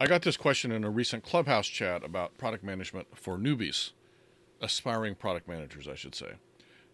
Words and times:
I 0.00 0.06
got 0.06 0.22
this 0.22 0.36
question 0.36 0.70
in 0.70 0.84
a 0.84 0.90
recent 0.90 1.24
Clubhouse 1.24 1.66
chat 1.66 2.04
about 2.04 2.38
product 2.38 2.62
management 2.62 3.08
for 3.16 3.36
newbies, 3.36 3.90
aspiring 4.60 5.16
product 5.16 5.48
managers, 5.48 5.88
I 5.88 5.96
should 5.96 6.14
say. 6.14 6.34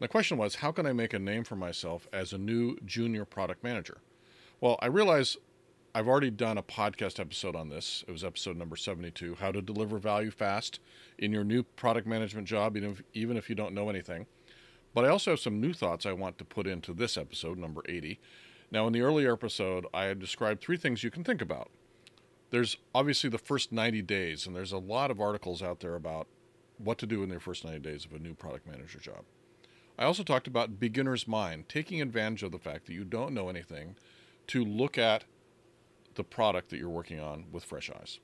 The 0.00 0.08
question 0.08 0.38
was, 0.38 0.54
how 0.54 0.72
can 0.72 0.86
I 0.86 0.94
make 0.94 1.12
a 1.12 1.18
name 1.18 1.44
for 1.44 1.54
myself 1.54 2.08
as 2.14 2.32
a 2.32 2.38
new 2.38 2.78
junior 2.86 3.26
product 3.26 3.62
manager? 3.62 3.98
Well, 4.58 4.78
I 4.80 4.86
realize 4.86 5.36
I've 5.94 6.08
already 6.08 6.30
done 6.30 6.56
a 6.56 6.62
podcast 6.62 7.20
episode 7.20 7.54
on 7.54 7.68
this. 7.68 8.04
It 8.08 8.10
was 8.10 8.24
episode 8.24 8.56
number 8.56 8.74
72 8.74 9.36
How 9.38 9.52
to 9.52 9.60
Deliver 9.60 9.98
Value 9.98 10.30
Fast 10.30 10.80
in 11.18 11.30
Your 11.30 11.44
New 11.44 11.62
Product 11.62 12.06
Management 12.06 12.48
Job, 12.48 12.74
even 12.74 12.92
if, 12.92 13.02
even 13.12 13.36
if 13.36 13.50
you 13.50 13.54
don't 13.54 13.74
know 13.74 13.90
anything. 13.90 14.24
But 14.94 15.04
I 15.04 15.08
also 15.08 15.32
have 15.32 15.40
some 15.40 15.60
new 15.60 15.74
thoughts 15.74 16.06
I 16.06 16.12
want 16.12 16.38
to 16.38 16.44
put 16.46 16.66
into 16.66 16.94
this 16.94 17.18
episode, 17.18 17.58
number 17.58 17.82
80. 17.86 18.18
Now, 18.70 18.86
in 18.86 18.94
the 18.94 19.02
earlier 19.02 19.34
episode, 19.34 19.84
I 19.92 20.04
had 20.04 20.18
described 20.18 20.62
three 20.62 20.78
things 20.78 21.04
you 21.04 21.10
can 21.10 21.22
think 21.22 21.42
about 21.42 21.70
there's 22.54 22.76
obviously 22.94 23.28
the 23.28 23.36
first 23.36 23.72
90 23.72 24.00
days, 24.02 24.46
and 24.46 24.54
there's 24.54 24.70
a 24.70 24.78
lot 24.78 25.10
of 25.10 25.20
articles 25.20 25.60
out 25.60 25.80
there 25.80 25.96
about 25.96 26.28
what 26.78 26.98
to 26.98 27.06
do 27.06 27.24
in 27.24 27.28
their 27.28 27.40
first 27.40 27.64
90 27.64 27.80
days 27.80 28.04
of 28.04 28.12
a 28.12 28.18
new 28.20 28.32
product 28.32 28.64
manager 28.64 29.00
job. 29.00 29.24
I 29.98 30.04
also 30.04 30.22
talked 30.22 30.46
about 30.46 30.78
beginner's 30.78 31.26
mind, 31.26 31.68
taking 31.68 32.00
advantage 32.00 32.44
of 32.44 32.52
the 32.52 32.60
fact 32.60 32.86
that 32.86 32.92
you 32.92 33.02
don't 33.02 33.34
know 33.34 33.48
anything 33.48 33.96
to 34.46 34.64
look 34.64 34.96
at 34.96 35.24
the 36.14 36.22
product 36.22 36.70
that 36.70 36.78
you're 36.78 36.88
working 36.88 37.18
on 37.18 37.46
with 37.50 37.64
fresh 37.64 37.90
eyes. 37.90 38.20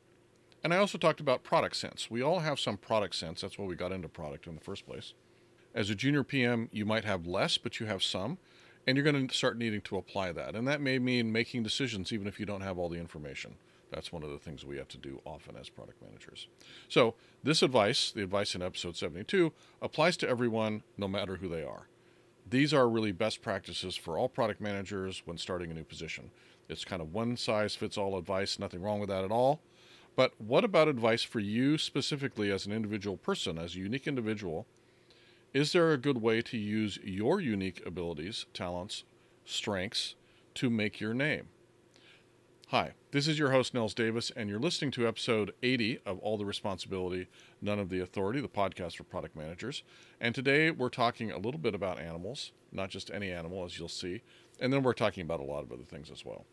And 0.63 0.73
I 0.73 0.77
also 0.77 0.97
talked 0.97 1.19
about 1.19 1.43
product 1.43 1.75
sense. 1.75 2.09
We 2.09 2.23
all 2.23 2.39
have 2.39 2.61
some 2.61 2.77
product 2.77 3.17
sense. 3.17 3.41
That's 3.41 3.59
why 3.59 3.65
we 3.65 3.75
got 3.75 3.91
into 3.91 4.09
product 4.09 4.47
in 4.47 4.55
the 4.55 4.61
first 4.61 4.87
place. 4.87 5.13
As 5.75 5.91
a 5.91 5.97
junior 5.97 6.23
PM, 6.23 6.69
you 6.71 6.87
might 6.87 7.05
have 7.05 7.27
less, 7.27 7.59
but 7.59 7.81
you 7.81 7.87
have 7.87 8.05
some, 8.05 8.39
and 8.87 8.97
you're 8.97 9.11
going 9.11 9.27
to 9.27 9.35
start 9.35 9.59
needing 9.59 9.81
to 9.81 9.97
apply 9.97 10.31
that. 10.31 10.55
And 10.55 10.69
that 10.69 10.81
may 10.81 11.01
mean 11.01 11.33
making 11.33 11.65
decisions 11.65 12.13
even 12.13 12.29
if 12.29 12.39
you 12.39 12.47
don't 12.47 12.61
have 12.61 12.79
all 12.79 12.89
the 12.89 13.01
information. 13.01 13.57
That's 13.91 14.13
one 14.13 14.23
of 14.23 14.31
the 14.31 14.39
things 14.39 14.65
we 14.65 14.79
have 14.79 14.89
to 14.89 14.99
do 14.99 15.21
often 15.25 15.57
as 15.57 15.69
product 15.69 16.01
managers. 16.03 16.49
So, 16.89 17.15
this 17.43 17.63
advice, 17.63 18.13
the 18.13 18.23
advice 18.23 18.55
in 18.55 18.63
episode 18.63 18.97
72, 18.97 19.53
applies 19.83 20.17
to 20.19 20.29
everyone 20.29 20.83
no 20.97 21.09
matter 21.09 21.37
who 21.37 21.49
they 21.49 21.65
are. 21.65 21.89
These 22.49 22.75
are 22.75 22.89
really 22.89 23.13
best 23.13 23.43
practices 23.43 23.97
for 23.97 24.19
all 24.19 24.29
product 24.29 24.61
managers 24.61 25.23
when 25.25 25.39
starting 25.39 25.71
a 25.71 25.75
new 25.75 25.85
position. 25.85 26.31
It's 26.69 26.85
kind 26.85 27.03
of 27.03 27.13
one 27.13 27.37
size 27.37 27.75
fits 27.75 27.99
all 27.99 28.17
advice, 28.17 28.59
nothing 28.59 28.83
wrong 28.83 29.01
with 29.01 29.09
that 29.09 29.25
at 29.25 29.33
all. 29.33 29.61
But 30.17 30.33
what 30.39 30.65
about 30.65 30.89
advice 30.89 31.23
for 31.23 31.41
you 31.41 31.79
specifically 31.79 32.51
as 32.51 32.67
an 32.67 32.73
individual 32.73 33.17
person, 33.17 33.59
as 33.59 33.75
a 33.75 33.79
unique 33.79 34.07
individual? 34.07 34.67
Is 35.53 35.73
there 35.73 35.93
a 35.93 35.99
good 35.99 36.23
way 36.23 36.43
to 36.43 36.57
use 36.57 36.99
your 37.03 37.41
unique 37.41 37.83
abilities, 37.85 38.47
talents, 38.53 39.05
strengths 39.45 40.15
to 40.55 40.71
make 40.71 41.01
your 41.01 41.15
name? 41.15 41.49
Hi, 42.71 42.93
this 43.11 43.27
is 43.27 43.37
your 43.37 43.51
host, 43.51 43.75
Nils 43.75 43.95
Davis, 43.95 44.31
and 44.37 44.49
you're 44.49 44.61
listening 44.61 44.93
to 44.93 45.09
episode 45.09 45.51
80 45.61 45.99
of 46.07 46.21
All 46.21 46.39
the 46.39 46.45
Responsibility, 46.45 47.27
None 47.61 47.81
of 47.81 47.89
the 47.89 47.99
Authority, 47.99 48.41
the 48.41 48.47
podcast 48.47 48.95
for 48.95 49.03
product 49.03 49.35
managers. 49.35 49.83
And 50.21 50.37
today 50.37 50.71
we're 50.71 50.89
talking 50.89 51.33
a 51.33 51.39
little 51.39 51.59
bit 51.59 51.75
about 51.75 51.99
animals, 51.99 52.53
not 52.71 52.89
just 52.91 53.11
any 53.11 53.33
animal, 53.33 53.65
as 53.65 53.77
you'll 53.77 53.89
see, 53.89 54.23
and 54.61 54.73
then 54.73 54.85
we're 54.85 54.93
talking 54.93 55.25
about 55.25 55.41
a 55.41 55.43
lot 55.43 55.65
of 55.65 55.73
other 55.73 55.83
things 55.83 56.13
as 56.13 56.25
well. 56.25 56.45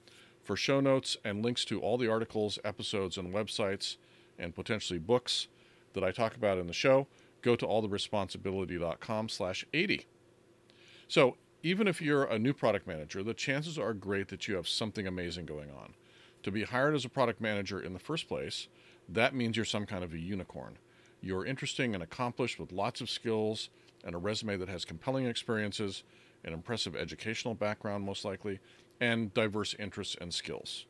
For 0.43 0.55
show 0.55 0.79
notes 0.79 1.17
and 1.23 1.45
links 1.45 1.63
to 1.65 1.81
all 1.81 1.99
the 1.99 2.09
articles, 2.09 2.57
episodes, 2.65 3.19
and 3.19 3.31
websites, 3.31 3.97
and 4.39 4.55
potentially 4.55 4.97
books 4.97 5.49
that 5.93 6.03
I 6.03 6.09
talk 6.09 6.35
about 6.35 6.57
in 6.57 6.65
the 6.65 6.73
show, 6.73 7.05
go 7.43 7.55
to 7.55 7.67
alltheresponsibility.com 7.67 9.29
slash 9.29 9.67
80. 9.71 10.07
So 11.07 11.37
even 11.61 11.87
if 11.87 12.01
you're 12.01 12.23
a 12.23 12.39
new 12.39 12.53
product 12.53 12.87
manager, 12.87 13.21
the 13.21 13.35
chances 13.35 13.77
are 13.77 13.93
great 13.93 14.29
that 14.29 14.47
you 14.47 14.55
have 14.55 14.67
something 14.67 15.05
amazing 15.05 15.45
going 15.45 15.69
on. 15.69 15.93
To 16.47 16.51
be 16.51 16.63
hired 16.63 16.95
as 16.95 17.03
a 17.03 17.09
product 17.09 17.41
manager 17.41 17.77
in 17.77 17.91
the 17.91 17.99
first 17.99 18.29
place, 18.29 18.69
that 19.09 19.35
means 19.35 19.57
you're 19.57 19.65
some 19.65 19.85
kind 19.85 20.01
of 20.01 20.13
a 20.13 20.17
unicorn. 20.17 20.77
You're 21.19 21.45
interesting 21.45 21.93
and 21.93 22.01
accomplished 22.01 22.57
with 22.57 22.71
lots 22.71 23.01
of 23.01 23.09
skills 23.09 23.69
and 24.05 24.15
a 24.15 24.17
resume 24.17 24.55
that 24.55 24.69
has 24.69 24.85
compelling 24.85 25.25
experiences, 25.25 26.03
an 26.45 26.53
impressive 26.53 26.95
educational 26.95 27.53
background, 27.53 28.05
most 28.05 28.23
likely, 28.23 28.61
and 29.01 29.33
diverse 29.33 29.75
interests 29.77 30.15
and 30.21 30.33
skills. 30.33 30.85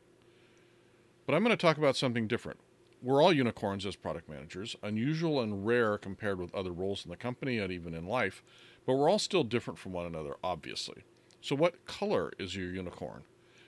But 1.25 1.33
I'm 1.33 1.43
going 1.43 1.57
to 1.57 1.59
talk 1.59 1.79
about 1.79 1.97
something 1.97 2.27
different. 2.27 2.59
We're 3.01 3.23
all 3.23 3.33
unicorns 3.33 3.83
as 3.87 3.95
product 3.95 4.29
managers, 4.29 4.75
unusual 4.83 5.41
and 5.41 5.65
rare 5.65 5.97
compared 5.97 6.39
with 6.39 6.53
other 6.53 6.71
roles 6.71 7.03
in 7.03 7.09
the 7.09 7.17
company 7.17 7.57
and 7.57 7.73
even 7.73 7.95
in 7.95 8.05
life, 8.05 8.43
but 8.85 8.93
we're 8.93 9.09
all 9.09 9.17
still 9.17 9.43
different 9.43 9.79
from 9.79 9.91
one 9.91 10.05
another, 10.05 10.35
obviously. 10.43 11.01
So, 11.41 11.55
what 11.55 11.83
color 11.87 12.31
is 12.37 12.55
your 12.55 12.69
unicorn? 12.69 13.23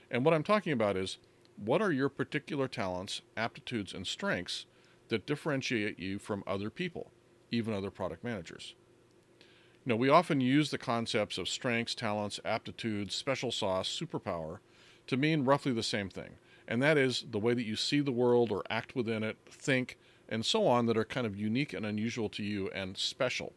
And 0.08 0.24
what 0.24 0.34
I'm 0.34 0.44
talking 0.44 0.72
about 0.72 0.96
is 0.96 1.18
what 1.64 1.82
are 1.82 1.92
your 1.92 2.08
particular 2.08 2.68
talents, 2.68 3.20
aptitudes, 3.36 3.92
and 3.92 4.06
strengths 4.06 4.66
that 5.08 5.26
differentiate 5.26 5.98
you 5.98 6.18
from 6.18 6.42
other 6.46 6.70
people, 6.70 7.10
even 7.50 7.74
other 7.74 7.90
product 7.90 8.24
managers? 8.24 8.74
You 9.84 9.90
know, 9.90 9.96
we 9.96 10.08
often 10.08 10.40
use 10.40 10.70
the 10.70 10.78
concepts 10.78 11.38
of 11.38 11.48
strengths, 11.48 11.94
talents, 11.94 12.40
aptitudes, 12.44 13.14
special 13.14 13.50
sauce, 13.52 13.88
superpower 13.88 14.58
to 15.06 15.16
mean 15.16 15.44
roughly 15.44 15.72
the 15.72 15.82
same 15.82 16.08
thing. 16.08 16.36
And 16.68 16.82
that 16.82 16.96
is 16.96 17.24
the 17.30 17.38
way 17.38 17.54
that 17.54 17.64
you 17.64 17.76
see 17.76 18.00
the 18.00 18.12
world 18.12 18.52
or 18.52 18.62
act 18.70 18.94
within 18.94 19.22
it, 19.22 19.36
think, 19.50 19.98
and 20.28 20.46
so 20.46 20.66
on 20.66 20.86
that 20.86 20.96
are 20.96 21.04
kind 21.04 21.26
of 21.26 21.36
unique 21.36 21.72
and 21.72 21.84
unusual 21.84 22.28
to 22.30 22.42
you 22.42 22.70
and 22.70 22.96
special. 22.96 23.52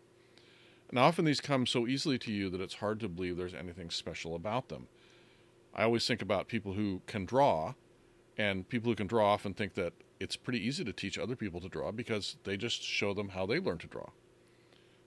And 0.90 0.98
often 0.98 1.26
these 1.26 1.42
come 1.42 1.66
so 1.66 1.88
easily 1.88 2.18
to 2.20 2.32
you 2.32 2.50
that 2.50 2.62
it's 2.62 2.76
hard 2.76 3.00
to 3.02 3.10
believe 3.10 3.38
there's 3.38 3.54
anything 3.54 3.90
special 3.90 4.36
about 4.36 4.70
them. 4.70 4.88
I 5.76 5.84
always 5.84 6.08
think 6.08 6.22
about 6.22 6.48
people 6.48 6.74
who 6.74 7.02
can 7.06 7.26
draw 7.26 7.74
and 8.38 8.68
people 8.68 8.92
who 8.92 8.96
can 8.96 9.08
draw 9.08 9.34
often 9.34 9.54
think 9.54 9.74
that 9.76 9.94
it's 10.20 10.36
pretty 10.36 10.66
easy 10.66 10.84
to 10.84 10.94
teach 10.94 11.18
other 11.18 11.36
people 11.36 11.60
to 11.62 11.70
draw 11.70 11.92
because 11.92 12.38
they 12.44 12.58
just 12.58 12.82
show 12.82 13.14
them 13.14 13.30
how 13.30 13.46
they 13.46 13.60
learn 13.60 13.78
to 13.80 13.88
draw. 13.88 14.10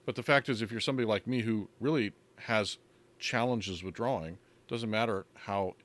But 0.05 0.15
the 0.15 0.23
fact 0.23 0.47
is, 0.47 0.61
if 0.61 0.71
you're 0.71 0.79
somebody 0.79 1.05
like 1.05 1.27
me 1.27 1.41
who 1.41 1.69
really 1.79 2.13
has 2.41 2.77
challenges 3.19 3.83
with 3.83 3.95
drawing, 3.95 4.37
doesn't 4.67 4.89
matter 4.89 5.25
how 5.33 5.75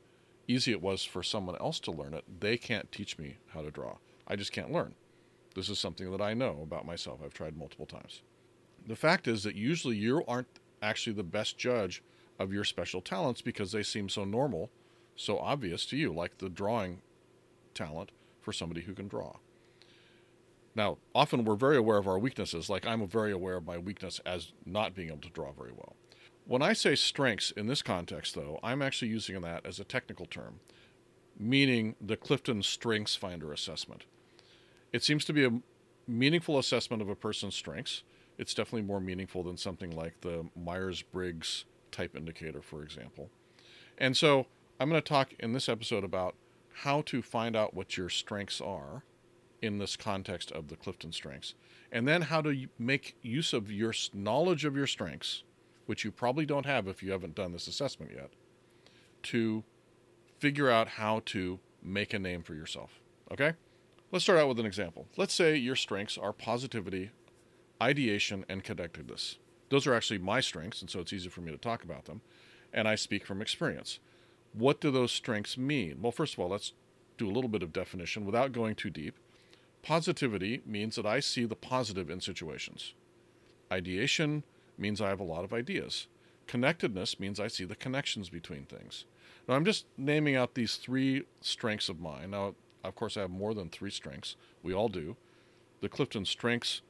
easy 0.47 0.70
it 0.72 0.82
was 0.82 1.04
for 1.04 1.22
someone 1.22 1.56
else 1.60 1.81
to 1.81 1.91
learn 1.91 2.14
it, 2.14 2.25
they 2.41 2.56
can't 2.56 2.92
teach 2.92 3.19
me 3.19 3.38
how 3.48 3.62
to 3.62 3.70
draw. 3.70 3.97
I 4.26 4.36
just 4.36 4.52
can't 4.52 4.72
learn. 4.72 4.94
This 5.54 5.69
is 5.69 5.78
something 5.78 6.10
that 6.10 6.20
I 6.20 6.34
know 6.34 6.60
about 6.62 6.86
myself. 6.86 7.20
I've 7.25 7.34
tried 7.34 7.56
multiple 7.56 7.86
times. 7.86 8.22
The 8.86 8.97
fact 8.97 9.28
is 9.28 9.42
that 9.44 9.54
usually 9.54 9.97
you 9.97 10.25
aren't 10.26 10.58
actually 10.81 11.14
the 11.14 11.22
best 11.22 11.58
judge 11.58 12.02
of 12.38 12.52
your 12.52 12.64
special 12.64 13.00
talents 13.00 13.41
because 13.41 13.72
they 13.72 13.82
seem 13.82 14.08
so 14.08 14.25
normal, 14.25 14.70
so 15.16 15.38
obvious 15.38 15.86
to 15.86 15.97
you, 15.97 16.12
like 16.12 16.38
the 16.38 16.48
drawing 16.48 17.00
talent 17.74 18.10
for 18.40 18.52
somebody 18.52 18.82
who 18.82 18.94
can 18.94 19.08
draw. 19.08 19.36
Now, 20.74 20.98
often 21.14 21.44
we're 21.44 21.54
very 21.54 21.76
aware 21.76 21.98
of 21.98 22.08
our 22.08 22.18
weaknesses, 22.18 22.70
like 22.70 22.86
I'm 22.86 23.06
very 23.06 23.30
aware 23.30 23.56
of 23.56 23.66
my 23.66 23.78
weakness 23.78 24.20
as 24.24 24.52
not 24.64 24.94
being 24.94 25.08
able 25.08 25.18
to 25.18 25.30
draw 25.30 25.52
very 25.52 25.72
well. 25.72 25.96
When 26.46 26.62
I 26.62 26.72
say 26.72 26.94
strengths 26.94 27.50
in 27.50 27.66
this 27.66 27.82
context, 27.82 28.34
though, 28.34 28.58
I'm 28.62 28.82
actually 28.82 29.08
using 29.08 29.40
that 29.42 29.64
as 29.66 29.78
a 29.78 29.84
technical 29.84 30.26
term, 30.26 30.60
meaning 31.38 31.94
the 32.00 32.16
Clifton 32.16 32.62
Strengths 32.62 33.14
Finder 33.14 33.52
assessment. 33.52 34.06
It 34.92 35.04
seems 35.04 35.24
to 35.26 35.32
be 35.32 35.44
a 35.44 35.60
meaningful 36.06 36.58
assessment 36.58 37.00
of 37.00 37.08
a 37.08 37.14
person's 37.14 37.54
strengths. 37.54 38.02
It's 38.38 38.54
definitely 38.54 38.82
more 38.82 39.00
meaningful 39.00 39.42
than 39.42 39.56
something 39.56 39.90
like 39.90 40.20
the 40.22 40.46
Myers 40.56 41.02
Briggs 41.02 41.64
type 41.90 42.16
indicator, 42.16 42.62
for 42.62 42.82
example. 42.82 43.30
And 43.98 44.16
so 44.16 44.46
I'm 44.80 44.88
going 44.88 45.00
to 45.00 45.08
talk 45.08 45.34
in 45.38 45.52
this 45.52 45.68
episode 45.68 46.02
about 46.02 46.34
how 46.74 47.02
to 47.02 47.22
find 47.22 47.56
out 47.56 47.74
what 47.74 47.96
your 47.96 48.08
strengths 48.08 48.60
are 48.60 49.04
in 49.60 49.78
this 49.78 49.96
context 49.96 50.50
of 50.50 50.68
the 50.68 50.76
Clifton 50.76 51.12
strengths, 51.12 51.54
and 51.92 52.06
then 52.06 52.22
how 52.22 52.40
to 52.40 52.66
make 52.78 53.16
use 53.22 53.52
of 53.52 53.70
your 53.70 53.94
knowledge 54.12 54.64
of 54.64 54.76
your 54.76 54.86
strengths, 54.86 55.44
which 55.86 56.04
you 56.04 56.10
probably 56.10 56.44
don't 56.44 56.66
have 56.66 56.88
if 56.88 57.02
you 57.02 57.12
haven't 57.12 57.34
done 57.34 57.52
this 57.52 57.68
assessment 57.68 58.12
yet, 58.14 58.30
to 59.22 59.62
figure 60.38 60.68
out 60.68 60.88
how 60.88 61.22
to 61.26 61.60
make 61.82 62.12
a 62.12 62.18
name 62.18 62.42
for 62.42 62.54
yourself. 62.54 63.00
Okay? 63.30 63.52
Let's 64.10 64.24
start 64.24 64.38
out 64.38 64.48
with 64.48 64.58
an 64.58 64.66
example. 64.66 65.06
Let's 65.16 65.32
say 65.32 65.56
your 65.56 65.76
strengths 65.76 66.18
are 66.18 66.32
positivity, 66.32 67.10
ideation, 67.80 68.44
and 68.48 68.64
connectedness. 68.64 69.38
Those 69.70 69.86
are 69.86 69.94
actually 69.94 70.18
my 70.18 70.40
strengths, 70.40 70.80
and 70.80 70.90
so 70.90 71.00
it's 71.00 71.12
easy 71.12 71.28
for 71.28 71.40
me 71.40 71.52
to 71.52 71.56
talk 71.56 71.84
about 71.84 72.04
them, 72.04 72.20
and 72.72 72.88
I 72.88 72.94
speak 72.94 73.25
from 73.25 73.40
experience. 73.40 74.00
What 74.52 74.81
do 74.81 74.90
those 74.90 75.12
strengths 75.12 75.56
mean? 75.56 75.99
Well, 76.02 76.12
first 76.12 76.34
of 76.34 76.40
all, 76.40 76.49
let's 76.49 76.72
do 77.16 77.28
a 77.28 77.32
little 77.32 77.49
bit 77.49 77.62
of 77.62 77.72
definition 77.72 78.26
without 78.26 78.52
going 78.52 78.75
too 78.75 78.90
deep. 78.90 79.16
Positivity 79.82 80.62
means 80.66 80.96
that 80.96 81.06
I 81.06 81.20
see 81.20 81.44
the 81.44 81.56
positive 81.56 82.10
in 82.10 82.20
situations. 82.20 82.94
Ideation 83.70 84.44
means 84.78 85.00
I 85.00 85.08
have 85.08 85.20
a 85.20 85.25
lot 85.25 85.44
of 85.44 85.52
ideas. 85.52 86.06
Connectedness 86.46 87.19
means 87.19 87.40
I 87.40 87.49
see 87.49 87.64
the 87.64 87.76
connections 87.76 88.28
between 88.28 88.64
things. 88.64 89.06
Now, 89.49 89.54
I'm 89.54 89.64
just 89.64 89.87
naming 89.96 90.37
out 90.37 90.54
these 90.54 90.76
three 90.76 91.25
strengths 91.40 91.88
of 91.88 92.00
mine. 92.00 92.31
Now, 92.31 92.54
of 92.84 92.94
course, 92.94 93.16
I 93.16 93.20
have 93.20 93.31
more 93.31 93.54
than 93.54 93.70
three 93.70 93.90
strengths. 93.90 94.37
We 94.62 94.75
all 94.75 94.88
do. 94.88 95.16
The 95.81 95.88
Clifton 95.88 96.25
Strengths 96.25 96.82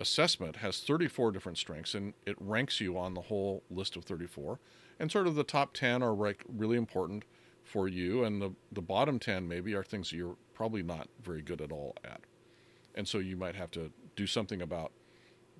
assessment 0.00 0.56
has 0.56 0.80
34 0.80 1.32
different 1.32 1.58
strengths, 1.58 1.94
and 1.94 2.14
it 2.26 2.36
ranks 2.38 2.80
you 2.80 2.98
on 2.98 3.14
the 3.14 3.22
whole 3.22 3.62
list 3.70 3.96
of 3.96 4.04
34 4.04 4.58
and 4.98 5.10
sort 5.10 5.26
of 5.26 5.34
the 5.34 5.44
top 5.44 5.74
10 5.74 6.02
are 6.02 6.12
like 6.12 6.44
really 6.48 6.76
important 6.76 7.24
for 7.64 7.88
you, 7.88 8.24
and 8.24 8.40
the, 8.40 8.52
the 8.72 8.80
bottom 8.80 9.18
10 9.18 9.46
maybe 9.46 9.74
are 9.74 9.84
things 9.84 10.12
you're 10.12 10.36
probably 10.54 10.82
not 10.82 11.08
very 11.22 11.42
good 11.42 11.60
at 11.60 11.70
all 11.70 11.94
at. 12.04 12.20
And 12.94 13.06
so 13.06 13.18
you 13.18 13.36
might 13.36 13.54
have 13.54 13.70
to 13.72 13.92
do 14.16 14.26
something 14.26 14.62
about 14.62 14.92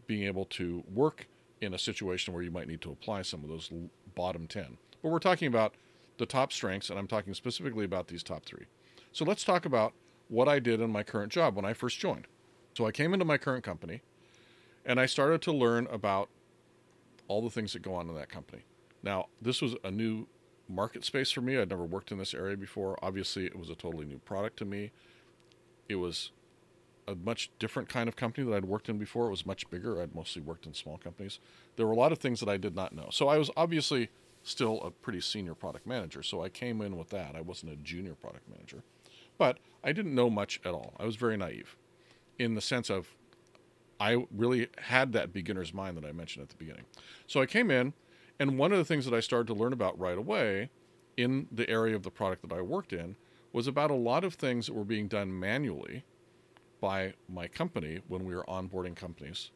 being 0.07 0.25
able 0.25 0.47
to 0.47 0.83
work 0.93 1.29
in 1.61 1.75
a 1.75 1.79
situation 1.79 2.33
where 2.33 2.43
you 2.43 2.51
might 2.51 2.67
need 2.67 2.81
to 2.81 2.91
apply 2.91 3.23
some 3.23 3.43
of 3.43 3.49
those 3.49 3.71
bottom 4.15 4.47
10. 4.47 4.79
But 5.03 5.11
we're 5.11 5.19
talking 5.19 5.49
about 5.49 5.75
the 6.17 6.27
top 6.27 6.53
strengths, 6.53 6.91
and 6.91 6.99
I'm 6.99 7.07
talking 7.07 7.35
specifically 7.35 7.85
about 7.85 8.09
these 8.09 8.23
top 8.23 8.45
three. 8.45 8.67
So 9.13 9.25
let's 9.25 9.45
talk 9.45 9.65
about 9.65 9.93
what 10.29 10.49
I 10.49 10.59
did 10.59 10.81
in 10.81 10.91
my 10.91 11.03
current 11.03 11.33
job 11.33 11.57
when 11.57 11.65
I 11.65 11.73
first 11.73 11.99
joined. 11.99 12.27
So 12.77 12.87
I 12.87 12.93
came 12.93 13.13
into 13.13 13.25
my 13.25 13.39
current 13.39 13.65
company 13.65 14.03
and 14.85 15.01
I 15.01 15.07
started 15.07 15.43
to 15.43 15.53
learn 15.53 15.87
about 15.91 16.29
all 17.27 17.43
the 17.43 17.51
things 17.51 17.73
that 17.73 17.83
go 17.83 17.95
on 17.95 18.09
in 18.09 18.15
that 18.15 18.29
company. 18.29 18.63
Now, 19.03 19.27
this 19.41 19.63
was 19.63 19.75
a 19.85 19.91
new 19.91 20.27
market 20.69 21.05
space 21.05 21.31
for 21.31 21.41
me. 21.41 21.57
I'd 21.59 21.71
never 21.71 21.85
worked 21.85 22.13
in 22.13 22.19
this 22.19 22.35
area 22.35 22.57
before. 22.57 22.99
Obviously, 23.03 23.47
it 23.47 23.59
was 23.59 23.71
a 23.71 23.75
totally 23.75 24.05
new 24.05 24.19
product 24.19 24.59
to 24.59 24.65
me. 24.65 24.91
It 25.89 25.97
was 25.97 26.33
a 27.07 27.15
much 27.15 27.51
different 27.59 27.89
kind 27.89 28.09
of 28.09 28.17
company 28.17 28.47
that 28.47 28.55
I'd 28.55 28.67
worked 28.67 28.89
in 28.89 28.99
before. 28.99 29.29
It 29.29 29.31
was 29.31 29.47
much 29.47 29.69
bigger. 29.71 30.03
I'd 30.03 30.15
mostly 30.15 30.43
worked 30.43 30.67
in 30.67 30.75
small 30.75 30.99
companies. 30.99 31.41
There 31.77 31.87
were 31.87 31.93
a 31.93 31.97
lot 31.97 32.13
of 32.13 32.19
things 32.19 32.41
that 32.41 32.49
I 32.49 32.59
did 32.59 32.77
not 32.77 32.95
know. 32.95 33.09
So 33.11 33.29
I 33.29 33.39
was 33.39 33.51
obviously 33.57 34.11
still 34.43 34.81
a 34.83 34.91
pretty 34.91 35.21
senior 35.21 35.55
product 35.55 35.87
manager. 35.87 36.23
So 36.23 36.43
I 36.43 36.51
came 36.51 36.83
in 36.83 36.97
with 36.97 37.09
that. 37.11 37.35
I 37.35 37.41
wasn't 37.41 37.73
a 37.73 37.77
junior 37.77 38.15
product 38.15 38.49
manager. 38.49 38.83
But 39.39 39.59
I 39.83 39.93
didn't 39.93 40.15
know 40.15 40.29
much 40.29 40.61
at 40.65 40.75
all. 40.75 40.95
I 40.99 41.05
was 41.05 41.17
very 41.17 41.37
naive 41.37 41.77
in 42.39 42.55
the 42.55 42.61
sense 42.61 42.91
of 42.91 43.09
I 44.01 44.27
really 44.37 44.69
had 44.79 45.13
that 45.13 45.33
beginner's 45.33 45.75
mind 45.75 45.97
that 45.97 46.05
I 46.05 46.13
mentioned 46.13 46.43
at 46.43 46.51
the 46.51 46.57
beginning. 46.57 46.85
So 47.27 47.41
I 47.41 47.47
came 47.47 47.71
in, 47.71 47.95
and 48.39 48.59
one 48.59 48.73
of 48.73 48.79
the 48.79 48.85
things 48.85 49.05
that 49.05 49.15
I 49.15 49.21
started 49.21 49.47
to 49.49 49.55
learn 49.55 49.73
about 49.73 49.99
right 49.99 50.19
away 50.19 50.71
in 51.17 51.49
the 51.51 51.69
area 51.69 51.97
of 51.97 52.03
the 52.03 52.11
product 52.11 52.49
that 52.49 52.55
I 52.55 52.61
worked 52.61 52.93
in 52.93 53.17
was 53.53 53.67
about 53.67 53.91
a 53.91 53.95
lot 53.95 54.25
of 54.25 54.35
things 54.35 54.67
that 54.67 54.75
were 54.75 54.85
being 54.85 55.09
done 55.09 55.39
manually 55.39 56.05
by 56.81 57.15
my 57.29 57.49
company 57.49 58.01
when 58.07 58.25
we 58.25 58.35
were 58.35 58.45
onboarding 58.45 58.95
companies 58.95 59.51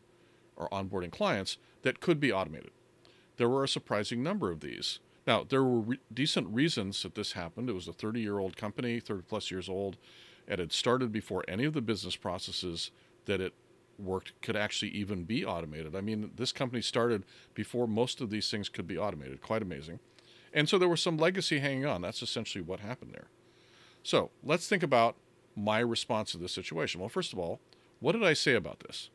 or 0.56 0.68
onboarding 0.70 1.12
clients 1.12 1.58
that 1.82 2.00
could 2.00 2.18
be 2.18 2.32
automated. 2.32 2.70
There 3.36 3.48
were 3.48 3.64
a 3.64 3.68
surprising 3.68 4.22
number 4.22 4.50
of 4.50 4.60
these. 4.60 4.98
Now, 5.26 5.44
there 5.44 5.62
were 5.62 5.80
re- 5.80 6.00
decent 6.12 6.48
reasons 6.48 7.02
that 7.02 7.14
this 7.14 7.32
happened. 7.32 7.68
It 7.68 7.74
was 7.74 7.86
a 7.86 7.92
30 7.92 8.20
year 8.20 8.38
old 8.38 8.56
company, 8.56 8.98
30 8.98 9.22
plus 9.22 9.50
years 9.50 9.68
old. 9.68 9.96
And 10.48 10.54
it 10.54 10.64
had 10.64 10.72
started 10.72 11.12
before 11.12 11.44
any 11.46 11.64
of 11.64 11.72
the 11.72 11.80
business 11.80 12.16
processes 12.16 12.90
that 13.26 13.40
it 13.40 13.54
worked 13.98 14.40
could 14.42 14.56
actually 14.56 14.90
even 14.90 15.24
be 15.24 15.44
automated. 15.44 15.94
I 15.94 16.00
mean, 16.00 16.32
this 16.36 16.52
company 16.52 16.82
started 16.82 17.24
before 17.54 17.86
most 17.86 18.20
of 18.20 18.30
these 18.30 18.50
things 18.50 18.68
could 18.68 18.86
be 18.86 18.98
automated. 18.98 19.40
Quite 19.40 19.62
amazing. 19.62 20.00
And 20.52 20.68
so 20.68 20.78
there 20.78 20.88
was 20.88 21.02
some 21.02 21.16
legacy 21.16 21.60
hanging 21.60 21.86
on. 21.86 22.02
That's 22.02 22.22
essentially 22.22 22.62
what 22.62 22.80
happened 22.80 23.12
there. 23.12 23.28
So 24.02 24.30
let's 24.42 24.68
think 24.68 24.82
about 24.82 25.16
my 25.56 25.78
response 25.78 26.32
to 26.32 26.38
this 26.38 26.52
situation. 26.52 27.00
Well, 27.00 27.08
first 27.08 27.32
of 27.32 27.38
all, 27.38 27.60
what 28.00 28.12
did 28.12 28.24
I 28.24 28.32
say 28.32 28.54
about 28.54 28.80
this? 28.80 29.10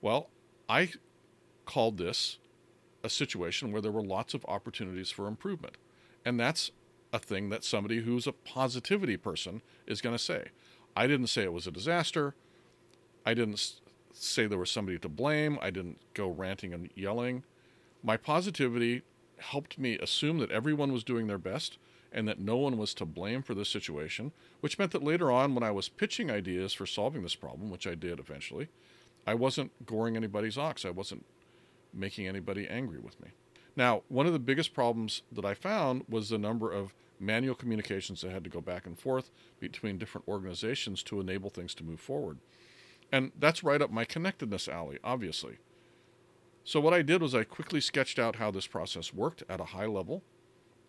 Well, 0.00 0.28
I 0.68 0.90
called 1.64 1.98
this 1.98 2.38
a 3.02 3.08
situation 3.08 3.72
where 3.72 3.80
there 3.80 3.92
were 3.92 4.02
lots 4.02 4.34
of 4.34 4.44
opportunities 4.46 5.10
for 5.10 5.26
improvement. 5.26 5.76
And 6.24 6.38
that's 6.38 6.70
a 7.12 7.18
thing 7.18 7.50
that 7.50 7.64
somebody 7.64 8.02
who's 8.02 8.26
a 8.26 8.32
positivity 8.32 9.16
person 9.16 9.62
is 9.86 10.00
going 10.00 10.16
to 10.16 10.22
say. 10.22 10.48
I 10.96 11.06
didn't 11.06 11.28
say 11.28 11.42
it 11.42 11.52
was 11.52 11.66
a 11.66 11.72
disaster. 11.72 12.34
I 13.24 13.34
didn't 13.34 13.80
say 14.12 14.46
there 14.46 14.58
was 14.58 14.70
somebody 14.70 14.98
to 14.98 15.08
blame. 15.08 15.58
I 15.60 15.70
didn't 15.70 15.98
go 16.14 16.28
ranting 16.28 16.72
and 16.72 16.90
yelling. 16.94 17.44
My 18.02 18.16
positivity 18.16 19.02
helped 19.38 19.78
me 19.78 19.98
assume 19.98 20.38
that 20.38 20.50
everyone 20.50 20.92
was 20.92 21.04
doing 21.04 21.26
their 21.26 21.38
best 21.38 21.78
and 22.12 22.28
that 22.28 22.38
no 22.38 22.56
one 22.56 22.76
was 22.76 22.94
to 22.94 23.06
blame 23.06 23.42
for 23.42 23.54
this 23.54 23.68
situation, 23.68 24.32
which 24.60 24.78
meant 24.78 24.92
that 24.92 25.02
later 25.02 25.30
on, 25.30 25.54
when 25.54 25.64
I 25.64 25.70
was 25.70 25.88
pitching 25.88 26.30
ideas 26.30 26.72
for 26.72 26.86
solving 26.86 27.22
this 27.22 27.34
problem, 27.34 27.70
which 27.70 27.86
I 27.86 27.94
did 27.94 28.18
eventually, 28.18 28.68
I 29.26 29.34
wasn't 29.34 29.86
goring 29.86 30.16
anybody's 30.16 30.58
ox. 30.58 30.84
I 30.84 30.90
wasn't 30.90 31.24
making 31.94 32.26
anybody 32.26 32.68
angry 32.68 32.98
with 32.98 33.20
me. 33.20 33.30
Now, 33.76 34.02
one 34.08 34.26
of 34.26 34.32
the 34.32 34.38
biggest 34.38 34.74
problems 34.74 35.22
that 35.32 35.44
I 35.44 35.54
found 35.54 36.04
was 36.08 36.28
the 36.28 36.38
number 36.38 36.70
of 36.70 36.92
manual 37.18 37.54
communications 37.54 38.20
that 38.20 38.32
had 38.32 38.44
to 38.44 38.50
go 38.50 38.60
back 38.60 38.84
and 38.86 38.98
forth 38.98 39.30
between 39.60 39.96
different 39.96 40.28
organizations 40.28 41.02
to 41.04 41.20
enable 41.20 41.48
things 41.48 41.74
to 41.76 41.84
move 41.84 42.00
forward. 42.00 42.38
And 43.12 43.30
that's 43.38 43.62
right 43.62 43.82
up 43.82 43.90
my 43.90 44.04
connectedness 44.04 44.68
alley, 44.68 44.98
obviously. 45.04 45.58
So, 46.64 46.80
what 46.80 46.94
I 46.94 47.02
did 47.02 47.20
was 47.20 47.34
I 47.34 47.44
quickly 47.44 47.80
sketched 47.80 48.18
out 48.18 48.36
how 48.36 48.50
this 48.50 48.66
process 48.66 49.12
worked 49.12 49.42
at 49.48 49.60
a 49.60 49.64
high 49.64 49.86
level, 49.86 50.22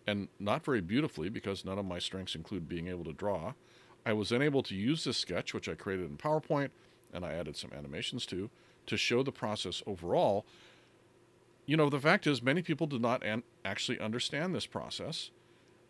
and 0.06 0.28
not 0.40 0.64
very 0.64 0.80
beautifully 0.80 1.28
because 1.28 1.64
none 1.64 1.78
of 1.78 1.84
my 1.84 1.98
strengths 1.98 2.34
include 2.34 2.68
being 2.68 2.88
able 2.88 3.04
to 3.04 3.12
draw. 3.12 3.52
I 4.06 4.12
was 4.14 4.30
then 4.30 4.42
able 4.42 4.62
to 4.64 4.74
use 4.74 5.04
this 5.04 5.18
sketch, 5.18 5.52
which 5.52 5.68
I 5.68 5.74
created 5.74 6.06
in 6.06 6.16
PowerPoint 6.16 6.70
and 7.12 7.24
I 7.24 7.32
added 7.32 7.56
some 7.56 7.72
animations 7.72 8.26
to, 8.26 8.50
to 8.86 8.96
show 8.96 9.22
the 9.22 9.32
process 9.32 9.82
overall 9.86 10.44
you 11.66 11.76
know, 11.76 11.88
the 11.88 12.00
fact 12.00 12.26
is, 12.26 12.42
many 12.42 12.62
people 12.62 12.86
did 12.86 13.00
not 13.00 13.24
an- 13.24 13.42
actually 13.64 13.98
understand 13.98 14.54
this 14.54 14.66
process. 14.66 15.30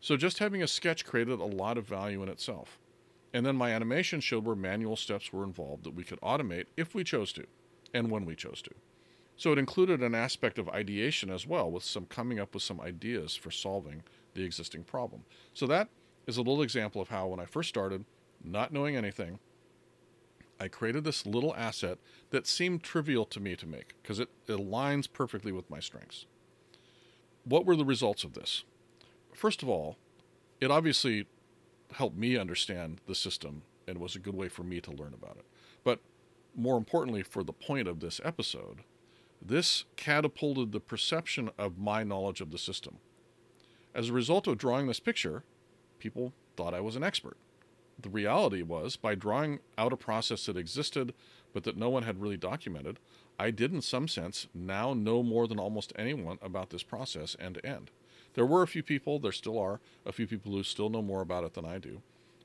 So 0.00 0.16
just 0.16 0.38
having 0.38 0.62
a 0.62 0.68
sketch 0.68 1.04
created 1.04 1.40
a 1.40 1.44
lot 1.44 1.78
of 1.78 1.86
value 1.86 2.22
in 2.22 2.28
itself. 2.28 2.78
And 3.34 3.44
then 3.44 3.56
my 3.56 3.72
animation 3.72 4.20
showed 4.20 4.44
where 4.44 4.54
manual 4.54 4.94
steps 4.94 5.32
were 5.32 5.42
involved 5.42 5.82
that 5.84 5.94
we 5.94 6.04
could 6.04 6.20
automate 6.20 6.66
if 6.76 6.94
we 6.94 7.02
chose 7.02 7.32
to, 7.32 7.44
and 7.92 8.08
when 8.08 8.24
we 8.24 8.36
chose 8.36 8.62
to. 8.62 8.70
So 9.36 9.50
it 9.50 9.58
included 9.58 10.00
an 10.00 10.14
aspect 10.14 10.56
of 10.56 10.68
ideation 10.68 11.30
as 11.30 11.44
well, 11.44 11.68
with 11.68 11.82
some 11.82 12.06
coming 12.06 12.38
up 12.38 12.54
with 12.54 12.62
some 12.62 12.80
ideas 12.80 13.34
for 13.34 13.50
solving 13.50 14.04
the 14.34 14.44
existing 14.44 14.84
problem. 14.84 15.24
So 15.52 15.66
that 15.66 15.88
is 16.28 16.36
a 16.36 16.42
little 16.42 16.62
example 16.62 17.02
of 17.02 17.08
how, 17.08 17.26
when 17.26 17.40
I 17.40 17.44
first 17.44 17.68
started, 17.68 18.04
not 18.44 18.72
knowing 18.72 18.94
anything, 18.94 19.40
I 20.60 20.68
created 20.68 21.02
this 21.02 21.26
little 21.26 21.56
asset 21.56 21.98
that 22.30 22.46
seemed 22.46 22.84
trivial 22.84 23.24
to 23.24 23.40
me 23.40 23.56
to 23.56 23.66
make 23.66 23.94
because 24.00 24.20
it, 24.20 24.28
it 24.46 24.52
aligns 24.52 25.12
perfectly 25.12 25.50
with 25.50 25.68
my 25.68 25.80
strengths. 25.80 26.26
What 27.42 27.66
were 27.66 27.74
the 27.74 27.84
results 27.84 28.22
of 28.22 28.34
this? 28.34 28.62
First 29.34 29.64
of 29.64 29.68
all, 29.68 29.96
it 30.60 30.70
obviously 30.70 31.26
helped 31.94 32.16
me 32.16 32.36
understand 32.36 33.00
the 33.06 33.14
system 33.14 33.62
and 33.86 33.98
was 33.98 34.16
a 34.16 34.20
good 34.20 34.34
way 34.34 34.48
for 34.48 34.62
me 34.62 34.80
to 34.80 34.90
learn 34.90 35.14
about 35.14 35.36
it. 35.36 35.44
But 35.82 36.00
more 36.54 36.76
importantly, 36.76 37.22
for 37.22 37.42
the 37.42 37.52
point 37.52 37.88
of 37.88 38.00
this 38.00 38.20
episode, 38.24 38.80
this 39.40 39.84
catapulted 39.96 40.72
the 40.72 40.80
perception 40.80 41.50
of 41.58 41.78
my 41.78 42.02
knowledge 42.02 42.40
of 42.40 42.50
the 42.50 42.58
system. 42.58 42.98
As 43.94 44.08
a 44.08 44.14
result 44.14 44.46
of 44.46 44.58
drawing 44.58 44.86
this 44.86 45.00
picture, 45.00 45.44
people 45.98 46.32
thought 46.56 46.74
I 46.74 46.80
was 46.80 46.96
an 46.96 47.04
expert 47.04 47.36
the 48.00 48.08
reality 48.08 48.62
was 48.62 48.96
by 48.96 49.14
drawing 49.14 49.60
out 49.78 49.92
a 49.92 49.96
process 49.96 50.46
that 50.46 50.56
existed 50.56 51.14
but 51.52 51.64
that 51.64 51.76
no 51.76 51.88
one 51.88 52.02
had 52.02 52.20
really 52.20 52.36
documented, 52.36 52.98
I 53.38 53.50
did, 53.50 53.72
in 53.72 53.80
some 53.80 54.08
sense, 54.08 54.48
now 54.52 54.92
know 54.92 55.22
more 55.22 55.46
than 55.46 55.58
almost 55.58 55.92
anyone 55.96 56.38
about 56.42 56.70
this 56.70 56.82
process 56.82 57.36
end 57.38 57.54
to 57.56 57.66
end. 57.66 57.90
There 58.34 58.46
were 58.46 58.62
a 58.62 58.66
few 58.66 58.82
people, 58.82 59.18
there 59.18 59.32
still 59.32 59.58
are, 59.58 59.80
a 60.04 60.12
few 60.12 60.26
people 60.26 60.52
who 60.52 60.62
still 60.62 60.90
know 60.90 61.02
more 61.02 61.22
about 61.22 61.44
it 61.44 61.54
than 61.54 61.64
I 61.64 61.78
do, 61.78 62.02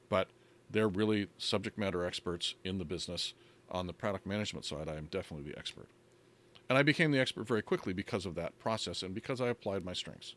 but 0.08 0.30
they're 0.70 0.88
really 0.88 1.28
subject 1.38 1.78
matter 1.78 2.06
experts 2.06 2.56
in 2.64 2.78
the 2.78 2.86
business. 2.86 3.34
On 3.72 3.86
the 3.86 3.94
product 3.94 4.26
management 4.26 4.66
side, 4.66 4.88
I 4.88 4.96
am 4.96 5.06
definitely 5.06 5.52
the 5.52 5.58
expert. 5.58 5.88
And 6.70 6.78
I 6.78 6.84
became 6.84 7.12
the 7.12 7.20
expert 7.20 7.48
very 7.48 7.62
quickly 7.62 7.94
because 7.94 8.26
of 8.26 8.36
that 8.36 8.58
process 8.60 9.04
and 9.04 9.14
because 9.14 9.42
I 9.42 9.48
applied 9.48 9.84
my 9.84 9.94
strengths. 9.94 10.36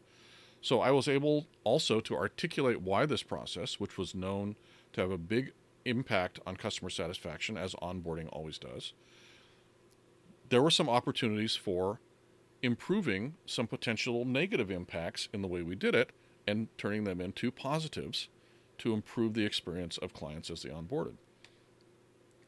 So 0.62 0.80
I 0.80 0.90
was 0.90 1.08
able 1.08 1.46
also 1.64 2.00
to 2.00 2.16
articulate 2.16 2.80
why 2.80 3.04
this 3.04 3.22
process, 3.22 3.80
which 3.80 3.98
was 3.98 4.14
known 4.14 4.56
to 4.92 5.00
have 5.00 5.10
a 5.10 5.18
big 5.18 5.52
impact 5.84 6.40
on 6.46 6.56
customer 6.56 6.88
satisfaction, 6.88 7.56
as 7.56 7.74
onboarding 7.76 8.28
always 8.32 8.58
does. 8.58 8.92
There 10.48 10.62
were 10.62 10.70
some 10.70 10.88
opportunities 10.88 11.56
for 11.56 12.00
improving 12.62 13.34
some 13.46 13.66
potential 13.66 14.24
negative 14.24 14.70
impacts 14.70 15.28
in 15.32 15.42
the 15.42 15.48
way 15.48 15.62
we 15.62 15.74
did 15.74 15.94
it 15.94 16.10
and 16.46 16.68
turning 16.78 17.04
them 17.04 17.20
into 17.20 17.50
positives 17.50 18.28
to 18.78 18.92
improve 18.92 19.34
the 19.34 19.44
experience 19.44 19.98
of 19.98 20.12
clients 20.12 20.50
as 20.50 20.62
they 20.62 20.70
onboarded. 20.70 21.14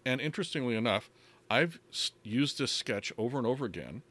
And 0.05 0.21
interestingly 0.21 0.75
enough, 0.75 1.11
I've 1.51 1.79
used 2.23 2.59
this 2.59 2.73
sketch 2.73 3.13
over 3.19 3.39
and 3.39 3.47
over 3.47 3.65
again 3.65 4.03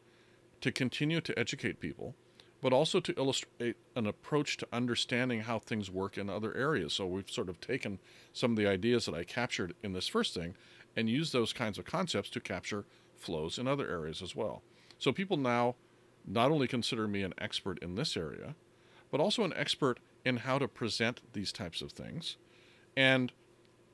to 0.62 0.72
continue 0.72 1.22
to 1.22 1.38
educate 1.38 1.80
people 1.80 2.16
but 2.64 2.72
also 2.72 3.02
to 3.02 3.14
illustrate 3.18 3.76
an 3.94 4.08
approach 4.08 4.56
to 4.56 4.66
understanding 4.72 5.42
how 5.42 5.60
things 5.60 5.92
work 5.92 6.18
in 6.18 6.30
other 6.30 6.56
areas. 6.56 6.94
So 6.94 7.06
we've 7.06 7.30
sort 7.30 7.50
of 7.50 7.60
taken 7.60 8.00
some 8.32 8.52
of 8.52 8.58
the 8.58 8.68
ideas 8.68 9.06
that 9.06 9.14
I 9.14 9.26
captured 9.26 9.76
in 9.84 9.92
this 9.92 10.08
first 10.08 10.34
thing 10.34 10.56
and 10.96 11.10
used 11.10 11.34
those 11.34 11.52
kinds 11.52 11.78
of 11.78 11.84
concepts 11.84 12.30
to 12.30 12.40
capture 12.40 12.86
flows 13.18 13.60
in 13.60 13.68
other 13.68 13.90
areas 13.90 14.22
as 14.22 14.34
well. 14.34 14.62
So 14.98 15.12
people 15.12 15.36
now 15.36 15.76
not 16.25 16.51
only 16.51 16.68
consider 16.68 17.08
me 17.08 17.24
an 17.24 17.34
expert 17.38 17.80
in 17.80 17.96
this 17.96 18.15
area, 18.18 18.56
but 19.12 19.20
also 19.20 19.44
an 19.44 19.53
expert 19.56 20.00
in 20.25 20.38
how 20.38 20.58
to 20.58 20.68
present 20.68 21.22
these 21.34 21.51
types 21.51 21.82
of 21.82 21.92
things. 21.92 22.38
And 22.96 23.32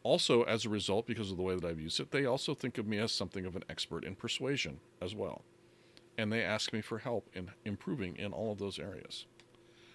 also, 0.03 0.43
as 0.43 0.65
a 0.65 0.69
result, 0.69 1.05
because 1.07 1.31
of 1.31 1.37
the 1.37 1.43
way 1.43 1.55
that 1.55 1.65
I've 1.65 1.79
used 1.79 1.99
it, 1.99 2.11
they 2.11 2.25
also 2.25 2.53
think 2.53 2.77
of 2.77 2.87
me 2.87 2.99
as 2.99 3.11
something 3.11 3.45
of 3.45 3.55
an 3.55 3.63
expert 3.69 4.03
in 4.03 4.15
persuasion 4.15 4.79
as 5.01 5.13
well 5.13 5.43
and 6.19 6.33
they 6.33 6.43
ask 6.43 6.73
me 6.73 6.81
for 6.81 6.97
help 6.97 7.29
in 7.33 7.49
improving 7.63 8.17
in 8.17 8.33
all 8.33 8.51
of 8.51 8.57
those 8.57 8.77
areas. 8.77 9.25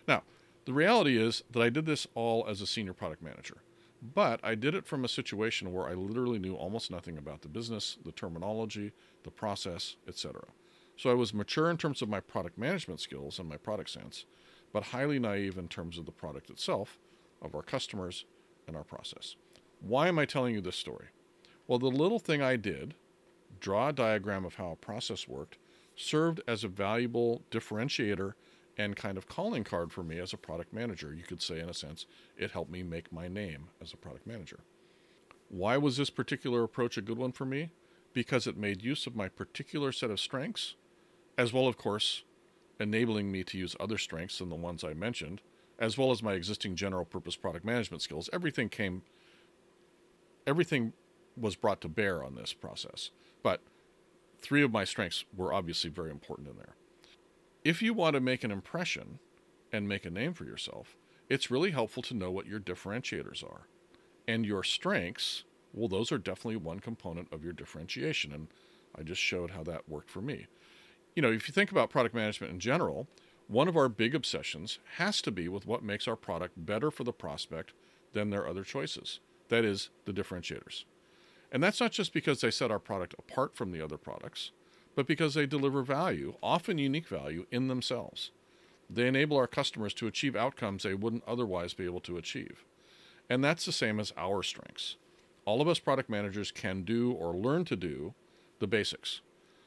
Now, 0.08 0.22
The 0.64 0.72
reality 0.72 1.18
is 1.18 1.44
that 1.50 1.62
I 1.62 1.68
did 1.68 1.84
this 1.84 2.06
all 2.14 2.46
as 2.48 2.62
a 2.62 2.66
senior 2.66 2.94
product 2.94 3.22
manager, 3.22 3.58
but 4.00 4.40
I 4.42 4.54
did 4.54 4.74
it 4.74 4.86
from 4.86 5.04
a 5.04 5.08
situation 5.08 5.74
where 5.74 5.86
I 5.86 5.92
literally 5.92 6.38
knew 6.38 6.54
almost 6.54 6.90
nothing 6.90 7.18
about 7.18 7.42
the 7.42 7.48
business, 7.48 7.98
the 8.02 8.12
terminology, 8.12 8.92
the 9.24 9.30
process, 9.30 9.96
etc. 10.08 10.40
So 10.96 11.10
I 11.10 11.14
was 11.14 11.34
mature 11.34 11.70
in 11.70 11.76
terms 11.76 12.02
of 12.02 12.08
my 12.08 12.20
product 12.20 12.56
management 12.56 13.00
skills 13.00 13.38
and 13.38 13.48
my 13.48 13.56
product 13.56 13.90
sense, 13.90 14.26
but 14.72 14.84
highly 14.84 15.18
naive 15.18 15.58
in 15.58 15.68
terms 15.68 15.98
of 15.98 16.06
the 16.06 16.12
product 16.12 16.50
itself, 16.50 16.98
of 17.42 17.54
our 17.54 17.62
customers, 17.62 18.24
and 18.66 18.76
our 18.76 18.84
process. 18.84 19.36
Why 19.80 20.08
am 20.08 20.18
I 20.18 20.24
telling 20.24 20.54
you 20.54 20.60
this 20.60 20.76
story? 20.76 21.06
Well, 21.66 21.78
the 21.78 21.86
little 21.86 22.18
thing 22.18 22.42
I 22.42 22.56
did, 22.56 22.94
draw 23.60 23.88
a 23.88 23.92
diagram 23.92 24.44
of 24.44 24.54
how 24.54 24.70
a 24.70 24.76
process 24.76 25.26
worked, 25.26 25.58
served 25.96 26.40
as 26.46 26.64
a 26.64 26.68
valuable 26.68 27.42
differentiator 27.50 28.34
and 28.76 28.96
kind 28.96 29.16
of 29.16 29.28
calling 29.28 29.64
card 29.64 29.92
for 29.92 30.02
me 30.02 30.18
as 30.18 30.32
a 30.32 30.38
product 30.38 30.72
manager. 30.72 31.14
You 31.14 31.22
could 31.22 31.42
say, 31.42 31.60
in 31.60 31.68
a 31.68 31.74
sense, 31.74 32.06
it 32.36 32.50
helped 32.50 32.70
me 32.70 32.82
make 32.82 33.12
my 33.12 33.28
name 33.28 33.68
as 33.80 33.92
a 33.92 33.96
product 33.96 34.26
manager. 34.26 34.60
Why 35.48 35.76
was 35.76 35.96
this 35.96 36.10
particular 36.10 36.64
approach 36.64 36.96
a 36.96 37.02
good 37.02 37.18
one 37.18 37.32
for 37.32 37.44
me? 37.44 37.70
Because 38.12 38.46
it 38.46 38.56
made 38.56 38.82
use 38.82 39.06
of 39.06 39.14
my 39.14 39.28
particular 39.28 39.92
set 39.92 40.10
of 40.10 40.20
strengths, 40.20 40.74
as 41.36 41.52
well, 41.52 41.66
of 41.66 41.76
course, 41.76 42.22
enabling 42.80 43.30
me 43.30 43.44
to 43.44 43.58
use 43.58 43.76
other 43.78 43.98
strengths 43.98 44.38
than 44.38 44.50
the 44.50 44.56
ones 44.56 44.84
I 44.84 44.94
mentioned, 44.94 45.40
as 45.78 45.98
well 45.98 46.10
as 46.10 46.22
my 46.22 46.32
existing 46.34 46.76
general 46.76 47.04
purpose 47.04 47.36
product 47.36 47.64
management 47.64 48.02
skills. 48.02 48.30
Everything 48.32 48.68
came, 48.68 49.02
everything 50.46 50.92
was 51.36 51.56
brought 51.56 51.80
to 51.80 51.88
bear 51.88 52.22
on 52.22 52.34
this 52.34 52.52
process. 52.52 53.10
But 53.42 53.60
three 54.40 54.62
of 54.62 54.72
my 54.72 54.84
strengths 54.84 55.24
were 55.36 55.52
obviously 55.52 55.90
very 55.90 56.10
important 56.10 56.48
in 56.48 56.56
there. 56.56 56.76
If 57.64 57.82
you 57.82 57.94
want 57.94 58.14
to 58.14 58.20
make 58.20 58.44
an 58.44 58.50
impression 58.50 59.18
and 59.72 59.88
make 59.88 60.04
a 60.04 60.10
name 60.10 60.34
for 60.34 60.44
yourself, 60.44 60.96
it's 61.28 61.50
really 61.50 61.70
helpful 61.70 62.02
to 62.04 62.14
know 62.14 62.30
what 62.30 62.46
your 62.46 62.60
differentiators 62.60 63.42
are. 63.42 63.66
And 64.28 64.44
your 64.44 64.62
strengths, 64.62 65.44
well, 65.72 65.88
those 65.88 66.12
are 66.12 66.18
definitely 66.18 66.56
one 66.56 66.80
component 66.80 67.32
of 67.32 67.42
your 67.42 67.52
differentiation. 67.52 68.32
And 68.32 68.48
I 68.96 69.02
just 69.02 69.20
showed 69.20 69.50
how 69.50 69.64
that 69.64 69.88
worked 69.88 70.10
for 70.10 70.20
me. 70.20 70.46
You 71.14 71.22
know, 71.22 71.30
if 71.30 71.48
you 71.48 71.52
think 71.52 71.70
about 71.70 71.90
product 71.90 72.14
management 72.14 72.52
in 72.52 72.58
general, 72.58 73.06
one 73.46 73.68
of 73.68 73.76
our 73.76 73.88
big 73.88 74.14
obsessions 74.14 74.78
has 74.96 75.22
to 75.22 75.30
be 75.30 75.48
with 75.48 75.66
what 75.66 75.82
makes 75.82 76.08
our 76.08 76.16
product 76.16 76.66
better 76.66 76.90
for 76.90 77.04
the 77.04 77.12
prospect 77.12 77.72
than 78.12 78.30
their 78.30 78.48
other 78.48 78.64
choices. 78.64 79.20
That 79.48 79.64
is, 79.64 79.90
the 80.06 80.12
differentiators. 80.12 80.84
And 81.52 81.62
that's 81.62 81.80
not 81.80 81.92
just 81.92 82.12
because 82.12 82.40
they 82.40 82.50
set 82.50 82.72
our 82.72 82.80
product 82.80 83.14
apart 83.18 83.54
from 83.54 83.70
the 83.70 83.80
other 83.80 83.96
products, 83.96 84.50
but 84.96 85.06
because 85.06 85.34
they 85.34 85.46
deliver 85.46 85.82
value, 85.82 86.34
often 86.42 86.78
unique 86.78 87.06
value, 87.06 87.46
in 87.50 87.68
themselves. 87.68 88.32
They 88.90 89.06
enable 89.06 89.36
our 89.36 89.46
customers 89.46 89.94
to 89.94 90.06
achieve 90.06 90.34
outcomes 90.34 90.82
they 90.82 90.94
wouldn't 90.94 91.24
otherwise 91.26 91.74
be 91.74 91.84
able 91.84 92.00
to 92.00 92.16
achieve. 92.16 92.64
And 93.30 93.44
that's 93.44 93.64
the 93.64 93.72
same 93.72 94.00
as 94.00 94.12
our 94.16 94.42
strengths. 94.42 94.96
All 95.44 95.60
of 95.60 95.68
us 95.68 95.78
product 95.78 96.10
managers 96.10 96.50
can 96.50 96.82
do 96.82 97.12
or 97.12 97.34
learn 97.34 97.64
to 97.66 97.76
do 97.76 98.14
the 98.58 98.66
basics, 98.66 99.20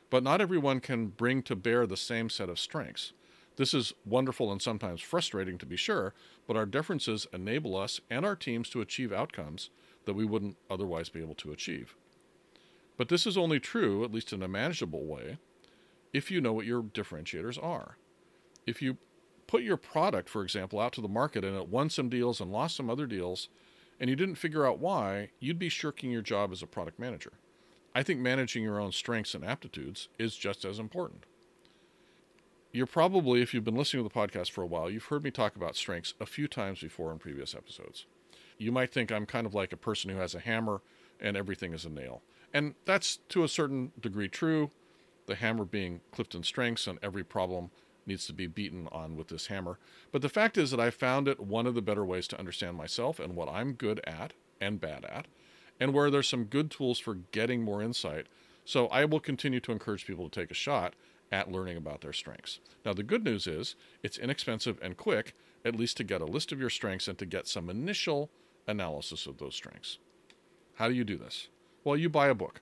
but 0.09 0.23
not 0.23 0.41
everyone 0.41 0.79
can 0.79 1.07
bring 1.07 1.41
to 1.43 1.55
bear 1.55 1.85
the 1.85 1.97
same 1.97 2.29
set 2.29 2.49
of 2.49 2.59
strengths. 2.59 3.13
This 3.57 3.73
is 3.73 3.93
wonderful 4.05 4.51
and 4.51 4.61
sometimes 4.61 5.01
frustrating 5.01 5.57
to 5.57 5.65
be 5.65 5.75
sure, 5.75 6.13
but 6.47 6.55
our 6.55 6.65
differences 6.65 7.27
enable 7.33 7.75
us 7.75 7.99
and 8.09 8.23
our 8.23 8.35
teams 8.35 8.69
to 8.69 8.81
achieve 8.81 9.11
outcomes 9.11 9.71
that 10.05 10.13
we 10.13 10.25
wouldn't 10.25 10.57
otherwise 10.69 11.09
be 11.09 11.21
able 11.21 11.35
to 11.35 11.51
achieve. 11.51 11.95
But 12.97 13.09
this 13.09 13.27
is 13.27 13.37
only 13.37 13.59
true, 13.59 14.03
at 14.03 14.13
least 14.13 14.31
in 14.31 14.43
a 14.43 14.47
manageable 14.47 15.05
way, 15.05 15.37
if 16.13 16.31
you 16.31 16.39
know 16.39 16.53
what 16.53 16.65
your 16.65 16.81
differentiators 16.81 17.61
are. 17.61 17.97
If 18.65 18.81
you 18.81 18.97
put 19.47 19.63
your 19.63 19.77
product, 19.77 20.29
for 20.29 20.43
example, 20.43 20.79
out 20.79 20.93
to 20.93 21.01
the 21.01 21.07
market 21.07 21.43
and 21.43 21.55
it 21.55 21.67
won 21.67 21.89
some 21.89 22.09
deals 22.09 22.39
and 22.39 22.51
lost 22.51 22.75
some 22.75 22.89
other 22.89 23.07
deals, 23.07 23.49
and 23.99 24.09
you 24.09 24.15
didn't 24.15 24.35
figure 24.35 24.67
out 24.67 24.79
why, 24.79 25.31
you'd 25.39 25.59
be 25.59 25.69
shirking 25.69 26.11
your 26.11 26.21
job 26.21 26.51
as 26.51 26.61
a 26.61 26.67
product 26.67 26.99
manager. 26.99 27.33
I 27.97 28.03
think 28.03 28.19
managing 28.19 28.63
your 28.63 28.79
own 28.79 28.91
strengths 28.91 29.33
and 29.33 29.43
aptitudes 29.43 30.07
is 30.17 30.35
just 30.35 30.63
as 30.63 30.79
important. 30.79 31.25
You're 32.71 32.85
probably, 32.85 33.41
if 33.41 33.53
you've 33.53 33.63
been 33.63 33.75
listening 33.75 34.03
to 34.03 34.09
the 34.09 34.27
podcast 34.27 34.51
for 34.51 34.61
a 34.61 34.67
while, 34.67 34.89
you've 34.89 35.05
heard 35.05 35.23
me 35.23 35.31
talk 35.31 35.55
about 35.55 35.75
strengths 35.75 36.13
a 36.19 36.25
few 36.25 36.47
times 36.47 36.81
before 36.81 37.11
in 37.11 37.17
previous 37.17 37.55
episodes 37.55 38.05
you 38.57 38.71
might 38.71 38.91
think 38.91 39.11
I'm 39.11 39.25
kind 39.25 39.45
of 39.45 39.53
like 39.53 39.71
a 39.71 39.77
person 39.77 40.09
who 40.09 40.17
has 40.17 40.35
a 40.35 40.39
hammer 40.39 40.81
and 41.19 41.37
everything 41.37 41.73
is 41.73 41.85
a 41.85 41.89
nail. 41.89 42.21
And 42.53 42.75
that's 42.85 43.17
to 43.29 43.43
a 43.43 43.47
certain 43.47 43.91
degree 43.99 44.29
true, 44.29 44.71
the 45.25 45.35
hammer 45.35 45.65
being 45.65 46.01
Clifton 46.11 46.43
Strengths, 46.43 46.87
and 46.87 46.97
every 47.01 47.23
problem 47.23 47.71
needs 48.05 48.25
to 48.27 48.33
be 48.33 48.47
beaten 48.47 48.87
on 48.91 49.15
with 49.17 49.27
this 49.27 49.47
hammer. 49.47 49.79
But 50.11 50.21
the 50.21 50.29
fact 50.29 50.57
is 50.57 50.71
that 50.71 50.79
I 50.79 50.89
found 50.89 51.27
it 51.27 51.39
one 51.39 51.67
of 51.67 51.75
the 51.75 51.81
better 51.81 52.05
ways 52.05 52.27
to 52.29 52.39
understand 52.39 52.77
myself 52.77 53.19
and 53.19 53.35
what 53.35 53.49
I'm 53.49 53.73
good 53.73 53.99
at 54.07 54.33
and 54.61 54.79
bad 54.79 55.05
at, 55.05 55.27
and 55.79 55.93
where 55.93 56.09
there's 56.09 56.27
some 56.27 56.45
good 56.45 56.71
tools 56.71 56.99
for 56.99 57.15
getting 57.31 57.63
more 57.63 57.81
insight. 57.81 58.27
So 58.65 58.87
I 58.87 59.05
will 59.05 59.19
continue 59.19 59.59
to 59.61 59.71
encourage 59.71 60.05
people 60.05 60.29
to 60.29 60.41
take 60.41 60.51
a 60.51 60.55
shot 60.55 60.95
at 61.31 61.51
learning 61.51 61.77
about 61.77 62.01
their 62.01 62.13
strengths. 62.13 62.59
Now, 62.85 62.93
the 62.93 63.03
good 63.03 63.23
news 63.23 63.47
is 63.47 63.75
it's 64.03 64.17
inexpensive 64.17 64.79
and 64.81 64.97
quick, 64.97 65.35
at 65.65 65.75
least 65.75 65.97
to 65.97 66.03
get 66.03 66.21
a 66.21 66.25
list 66.25 66.51
of 66.51 66.59
your 66.59 66.69
strengths 66.69 67.07
and 67.07 67.17
to 67.17 67.25
get 67.25 67.47
some 67.47 67.69
initial 67.69 68.29
analysis 68.67 69.25
of 69.25 69.37
those 69.37 69.55
strengths. 69.55 69.97
How 70.75 70.87
do 70.87 70.93
you 70.93 71.03
do 71.03 71.17
this? 71.17 71.47
Well, 71.83 71.97
you 71.97 72.09
buy 72.09 72.27
a 72.27 72.35
book. 72.35 72.61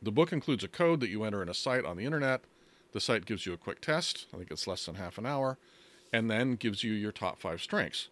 The 0.00 0.12
book 0.12 0.32
includes 0.32 0.64
a 0.64 0.68
code 0.68 1.00
that 1.00 1.10
you 1.10 1.24
enter 1.24 1.42
in 1.42 1.48
a 1.48 1.54
site 1.54 1.84
on 1.84 1.96
the 1.96 2.04
internet. 2.04 2.42
The 2.92 3.00
site 3.00 3.26
gives 3.26 3.46
you 3.46 3.52
a 3.52 3.58
quick 3.58 3.80
test, 3.80 4.26
I 4.32 4.38
think 4.38 4.50
it's 4.50 4.66
less 4.66 4.86
than 4.86 4.94
half 4.94 5.18
an 5.18 5.26
hour, 5.26 5.58
and 6.12 6.30
then 6.30 6.56
gives 6.56 6.82
you 6.82 6.92
your 6.92 7.12
top 7.12 7.38
five 7.38 7.60
strengths. 7.60 8.08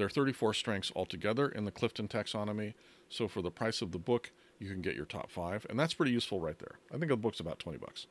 There 0.00 0.06
are 0.06 0.08
34 0.08 0.54
strengths 0.54 0.90
altogether 0.96 1.46
in 1.46 1.66
the 1.66 1.70
Clifton 1.70 2.08
taxonomy, 2.08 2.72
so 3.10 3.28
for 3.28 3.42
the 3.42 3.50
price 3.50 3.82
of 3.82 3.92
the 3.92 3.98
book, 3.98 4.32
you 4.58 4.66
can 4.66 4.80
get 4.80 4.96
your 4.96 5.04
top 5.04 5.30
five, 5.30 5.66
and 5.68 5.78
that's 5.78 5.92
pretty 5.92 6.10
useful 6.10 6.40
right 6.40 6.58
there. 6.58 6.78
I 6.90 6.96
think 6.96 7.10
the 7.10 7.18
book's 7.18 7.38
about 7.38 7.58
20 7.58 7.76
bucks. 7.76 8.06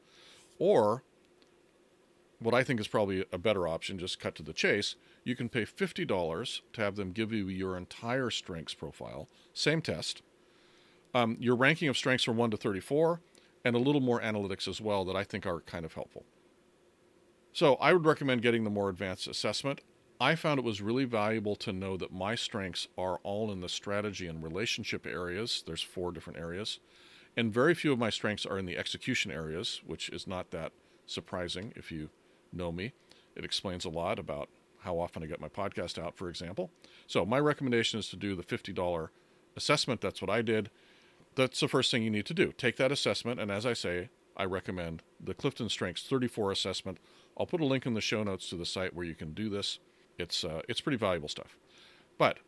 Or 0.59 1.01
what 2.37 2.53
I 2.53 2.63
think 2.63 2.79
is 2.79 2.87
probably 2.87 3.25
a 3.31 3.39
better 3.39 3.67
option, 3.67 3.97
just 3.97 4.19
cut 4.19 4.35
to 4.35 4.43
the 4.43 4.53
chase, 4.53 4.97
you 5.23 5.35
can 5.35 5.49
pay 5.49 5.65
$50 5.65 6.61
to 6.73 6.81
have 6.81 6.95
them 6.95 7.11
give 7.11 7.33
you 7.33 7.47
your 7.47 7.75
entire 7.75 8.29
strengths 8.29 8.75
profile, 8.75 9.27
same 9.55 9.81
test, 9.81 10.21
um, 11.15 11.37
your 11.39 11.55
ranking 11.55 11.87
of 11.87 11.97
strengths 11.97 12.23
from 12.23 12.37
1 12.37 12.51
to 12.51 12.57
34, 12.57 13.19
and 13.65 13.75
a 13.75 13.79
little 13.79 13.99
more 13.99 14.21
analytics 14.21 14.67
as 14.67 14.79
well 14.79 15.05
that 15.05 15.15
I 15.15 15.23
think 15.23 15.47
are 15.47 15.61
kind 15.61 15.85
of 15.85 15.95
helpful. 15.95 16.23
So 17.51 17.77
I 17.77 17.93
would 17.93 18.05
recommend 18.05 18.43
getting 18.43 18.63
the 18.63 18.69
more 18.69 18.89
advanced 18.89 19.27
assessment. 19.27 19.81
I 20.21 20.35
found 20.35 20.59
it 20.59 20.65
was 20.65 20.81
really 20.81 21.05
valuable 21.05 21.55
to 21.57 21.71
know 21.71 21.95
that 21.95 22.11
my 22.11 22.35
strengths 22.35 22.89
are 22.97 23.19
all 23.23 23.51
in 23.51 23.61
the 23.61 23.69
strategy 23.69 24.27
and 24.27 24.43
relationship 24.43 25.07
areas. 25.07 25.63
There's 25.65 25.81
four 25.81 26.11
different 26.11 26.39
areas. 26.39 26.79
And 27.37 27.53
very 27.53 27.73
few 27.73 27.93
of 27.93 27.99
my 27.99 28.09
strengths 28.09 28.45
are 28.45 28.57
in 28.57 28.65
the 28.65 28.77
execution 28.77 29.31
areas, 29.31 29.81
which 29.85 30.09
is 30.09 30.27
not 30.27 30.51
that 30.51 30.73
surprising 31.05 31.71
if 31.77 31.89
you 31.89 32.09
know 32.51 32.71
me. 32.71 32.91
It 33.35 33.45
explains 33.45 33.85
a 33.85 33.89
lot 33.89 34.19
about 34.19 34.49
how 34.79 34.99
often 34.99 35.23
I 35.23 35.25
get 35.25 35.39
my 35.39 35.47
podcast 35.47 35.97
out, 35.97 36.17
for 36.17 36.27
example. 36.27 36.69
So, 37.07 37.25
my 37.25 37.39
recommendation 37.39 37.99
is 37.99 38.09
to 38.09 38.17
do 38.17 38.35
the 38.35 38.43
$50 38.43 39.09
assessment. 39.55 40.01
That's 40.01 40.21
what 40.21 40.29
I 40.29 40.41
did. 40.41 40.69
That's 41.35 41.59
the 41.61 41.67
first 41.69 41.91
thing 41.91 42.03
you 42.03 42.09
need 42.09 42.25
to 42.25 42.33
do. 42.33 42.51
Take 42.57 42.75
that 42.77 42.91
assessment, 42.91 43.39
and 43.39 43.51
as 43.51 43.65
I 43.65 43.73
say, 43.73 44.09
I 44.35 44.45
recommend 44.45 45.03
the 45.19 45.33
Clifton 45.33 45.69
Strengths 45.69 46.03
34 46.03 46.51
assessment. 46.51 46.97
I'll 47.37 47.45
put 47.45 47.61
a 47.61 47.65
link 47.65 47.85
in 47.85 47.93
the 47.93 48.01
show 48.01 48.23
notes 48.23 48.49
to 48.49 48.55
the 48.55 48.65
site 48.65 48.93
where 48.93 49.05
you 49.05 49.15
can 49.15 49.33
do 49.33 49.49
this. 49.49 49.79
It's 50.19 50.43
uh, 50.43 50.61
it's 50.67 50.81
pretty 50.81 50.97
valuable 50.97 51.29
stuff. 51.29 51.57
But 52.17 52.39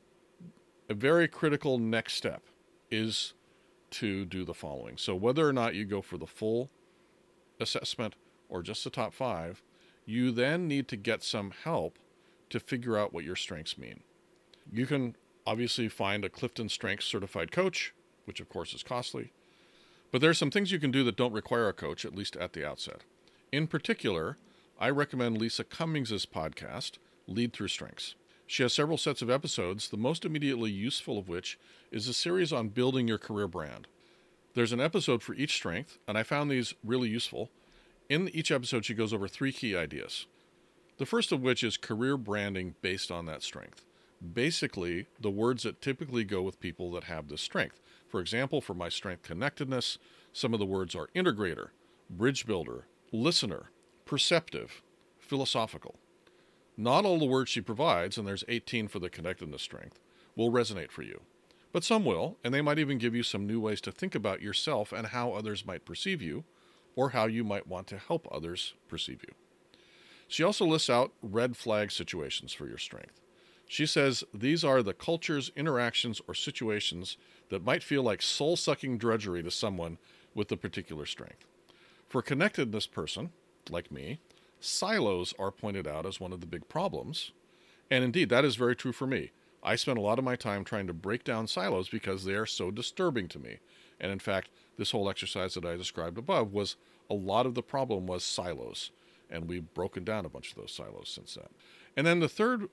a 0.90 0.94
very 0.94 1.28
critical 1.28 1.78
next 1.78 2.14
step 2.14 2.44
is 2.90 3.34
to 3.92 4.26
do 4.26 4.44
the 4.44 4.54
following. 4.54 4.98
So 4.98 5.16
whether 5.16 5.48
or 5.48 5.54
not 5.54 5.76
you 5.76 5.86
go 5.86 6.02
for 6.02 6.18
the 6.18 6.28
full 6.28 6.70
assessment 7.60 8.16
or 8.50 8.62
just 8.62 8.84
the 8.84 8.90
top 8.90 9.14
5, 9.14 9.62
you 10.06 10.32
then 10.32 10.68
need 10.68 10.88
to 10.90 10.98
get 10.98 11.24
some 11.24 11.54
help 11.64 11.98
to 12.50 12.60
figure 12.60 12.98
out 12.98 13.14
what 13.14 13.24
your 13.24 13.36
strengths 13.36 13.78
mean. 13.78 14.02
You 14.72 14.86
can 14.86 15.16
obviously 15.46 15.88
find 15.88 16.26
a 16.26 16.30
Clifton 16.30 16.70
Strengths 16.70 17.06
certified 17.06 17.52
coach, 17.52 17.94
which 18.26 18.40
of 18.40 18.50
course 18.50 18.74
is 18.74 18.84
costly, 18.84 19.32
but 20.12 20.20
there 20.20 20.30
are 20.30 20.36
some 20.36 20.52
things 20.52 20.72
you 20.72 20.80
can 20.80 20.92
do 20.92 21.04
that 21.06 21.16
don't 21.16 21.32
require 21.32 21.70
a 21.70 21.74
coach, 21.74 22.04
at 22.04 22.16
least 22.16 22.36
at 22.36 22.54
the 22.54 22.68
outset. 22.68 23.02
In 23.52 23.68
particular, 23.68 24.38
I 24.80 24.90
recommend 24.90 25.38
Lisa 25.38 25.64
Cummings' 25.64 26.26
podcast, 26.26 26.98
Lead 27.28 27.54
Through 27.54 27.70
Strengths. 27.70 28.16
She 28.46 28.64
has 28.64 28.74
several 28.74 28.98
sets 28.98 29.22
of 29.22 29.30
episodes, 29.30 29.90
the 29.90 29.98
most 29.98 30.26
immediately 30.26 30.72
useful 30.72 31.18
of 31.18 31.30
which 31.30 31.58
is 31.92 32.08
a 32.08 32.14
series 32.14 32.52
on 32.52 32.70
building 32.70 33.08
your 33.08 33.18
career 33.18 33.48
brand. 33.48 33.88
There's 34.54 34.74
an 34.74 34.82
episode 34.82 35.24
for 35.24 35.34
each 35.34 35.54
strength, 35.54 35.98
and 36.08 36.18
I 36.18 36.24
found 36.24 36.52
these 36.52 36.74
really 36.84 37.08
useful. 37.08 37.50
In 38.10 38.28
each 38.30 38.52
episode, 38.52 38.84
she 38.84 38.94
goes 38.94 39.14
over 39.14 39.30
three 39.30 39.54
key 39.54 39.76
ideas. 39.76 40.26
The 40.98 41.06
first 41.06 41.32
of 41.32 41.42
which 41.42 41.64
is 41.64 41.78
career 41.78 42.18
branding 42.18 42.76
based 42.82 43.10
on 43.10 43.26
that 43.28 43.42
strength. 43.42 43.86
Basically, 44.34 45.08
the 45.20 45.32
words 45.32 45.64
that 45.64 45.82
typically 45.82 46.26
go 46.26 46.42
with 46.42 46.60
people 46.60 46.92
that 46.92 47.06
have 47.06 47.30
this 47.30 47.42
strength. 47.42 47.82
For 48.10 48.20
example, 48.20 48.60
for 48.60 48.74
my 48.74 48.90
strength 48.90 49.24
connectedness, 49.24 49.98
some 50.34 50.54
of 50.54 50.60
the 50.60 50.66
words 50.66 50.94
are 50.94 51.08
integrator, 51.16 51.70
bridge 52.10 52.46
builder, 52.46 52.88
listener, 53.14 53.72
perceptive, 54.06 54.82
philosophical. 55.18 55.96
Not 56.78 57.06
all 57.06 57.20
the 57.20 57.26
words 57.26 57.50
she 57.50 57.62
provides, 57.62 58.18
and 58.18 58.28
there's 58.28 58.44
18 58.48 58.88
for 58.88 59.00
the 59.00 59.10
connectedness 59.10 59.62
strength, 59.62 60.00
will 60.36 60.52
resonate 60.52 60.92
for 60.92 61.04
you. 61.04 61.22
But 61.72 61.84
some 61.84 62.06
will, 62.06 62.38
and 62.44 62.54
they 62.54 62.62
might 62.62 62.80
even 62.80 62.98
give 62.98 63.16
you 63.16 63.24
some 63.24 63.48
new 63.48 63.60
ways 63.60 63.82
to 63.82 63.92
think 63.92 64.16
about 64.16 64.42
yourself 64.42 64.92
and 64.92 65.08
how 65.08 65.34
others 65.34 65.66
might 65.66 65.86
perceive 65.86 66.22
you, 66.22 66.44
or 66.96 67.10
how 67.10 67.26
you 67.26 67.44
might 67.44 67.68
want 67.68 67.88
to 67.88 67.98
help 67.98 68.28
others 68.32 68.74
perceive 68.88 69.24
you. 69.28 69.34
She 70.28 70.44
also 70.44 70.66
lists 70.66 70.90
out 70.90 71.14
red 71.22 71.58
flag 71.58 71.92
situations 71.92 72.54
for 72.54 72.68
your 72.68 72.78
strength. 72.78 73.20
She 73.68 73.86
says 73.86 74.24
these 74.34 74.66
are 74.66 74.84
the 74.84 74.94
cultures, 74.94 75.52
interactions, 75.56 76.22
or 76.28 76.34
situations 76.34 77.16
that 77.50 77.64
might 77.64 77.84
feel 77.84 78.04
like 78.04 78.22
soul 78.22 78.58
sucking 78.58 78.98
drudgery 78.98 79.44
to 79.44 79.52
someone 79.52 79.98
with 80.34 80.52
a 80.52 80.58
particular 80.58 81.06
strength. 81.06 81.46
For 82.10 82.22
connectedness 82.22 82.88
person, 82.88 83.32
like 83.70 83.92
me, 83.92 84.20
silos 84.62 85.34
are 85.38 85.52
pointed 85.52 85.88
out 85.88 86.06
as 86.06 86.20
one 86.20 86.32
of 86.32 86.40
the 86.40 86.48
big 86.48 86.70
problems. 86.70 87.32
And 87.90 88.04
indeed, 88.04 88.30
that 88.30 88.46
is 88.46 88.56
very 88.56 88.76
true 88.76 88.94
for 88.94 89.06
me. 89.06 89.32
I 89.64 89.76
spend 89.76 89.98
a 89.98 90.02
lot 90.02 90.18
of 90.18 90.26
my 90.26 90.36
time 90.36 90.64
trying 90.64 90.88
to 90.88 90.94
break 90.94 91.24
down 91.24 91.48
silos 91.48 91.90
because 91.90 92.24
they 92.24 92.34
are 92.34 92.46
so 92.46 92.72
disturbing 92.72 93.28
to 93.30 93.40
me. 93.40 93.58
And 94.00 94.12
in 94.12 94.20
fact, 94.20 94.50
this 94.78 94.92
whole 94.92 95.10
exercise 95.10 95.54
that 95.54 95.66
I 95.66 95.76
described 95.76 96.18
above 96.18 96.54
was 96.54 96.78
a 97.10 97.14
lot 97.14 97.46
of 97.46 97.54
the 97.54 97.62
problem 97.62 98.08
was 98.08 98.24
silos. 98.24 98.92
And 99.30 99.48
we've 99.48 99.74
broken 99.74 100.04
down 100.04 100.26
a 100.26 100.30
bunch 100.30 100.52
of 100.52 100.56
those 100.56 100.74
silos 100.74 101.10
since 101.14 101.36
then. 101.36 101.50
And 101.96 102.08
then 102.08 102.20
the 102.20 102.30
third 102.30 102.70